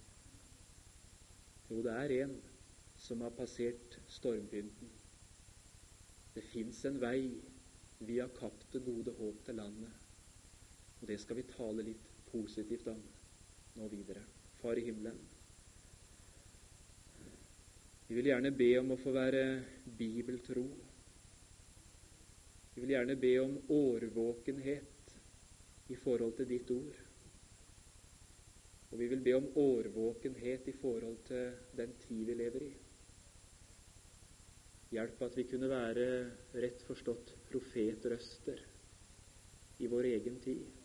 [1.70, 2.34] Jo, det er en
[3.00, 4.90] som har passert stormpynten.
[6.34, 7.18] Det fins en vei
[8.04, 10.02] via Kapp det gode håp til landet.
[11.00, 12.03] Og det skal vi tale litt
[12.34, 13.00] positivt om
[13.78, 14.26] nå videre.
[14.60, 15.22] Far i himmelen.
[18.08, 19.44] Vi vil gjerne be om å få være
[19.98, 20.64] bibeltro.
[22.74, 25.14] Vi vil gjerne be om årvåkenhet
[25.94, 26.98] i forhold til ditt ord.
[28.92, 32.72] Og vi vil be om årvåkenhet i forhold til den tid vi lever i.
[34.94, 36.06] Hjelp at vi kunne være
[36.62, 38.60] rett forstått profetrøster
[39.82, 40.83] i vår egen tid.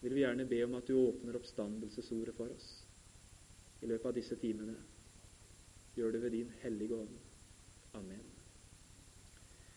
[0.00, 2.70] Vil vi gjerne be om at du åpner oppstandelsesordet for oss
[3.80, 4.76] i løpet av disse timene.
[5.96, 7.20] Gjør det ved din hellige ånd.
[7.96, 8.35] Amen.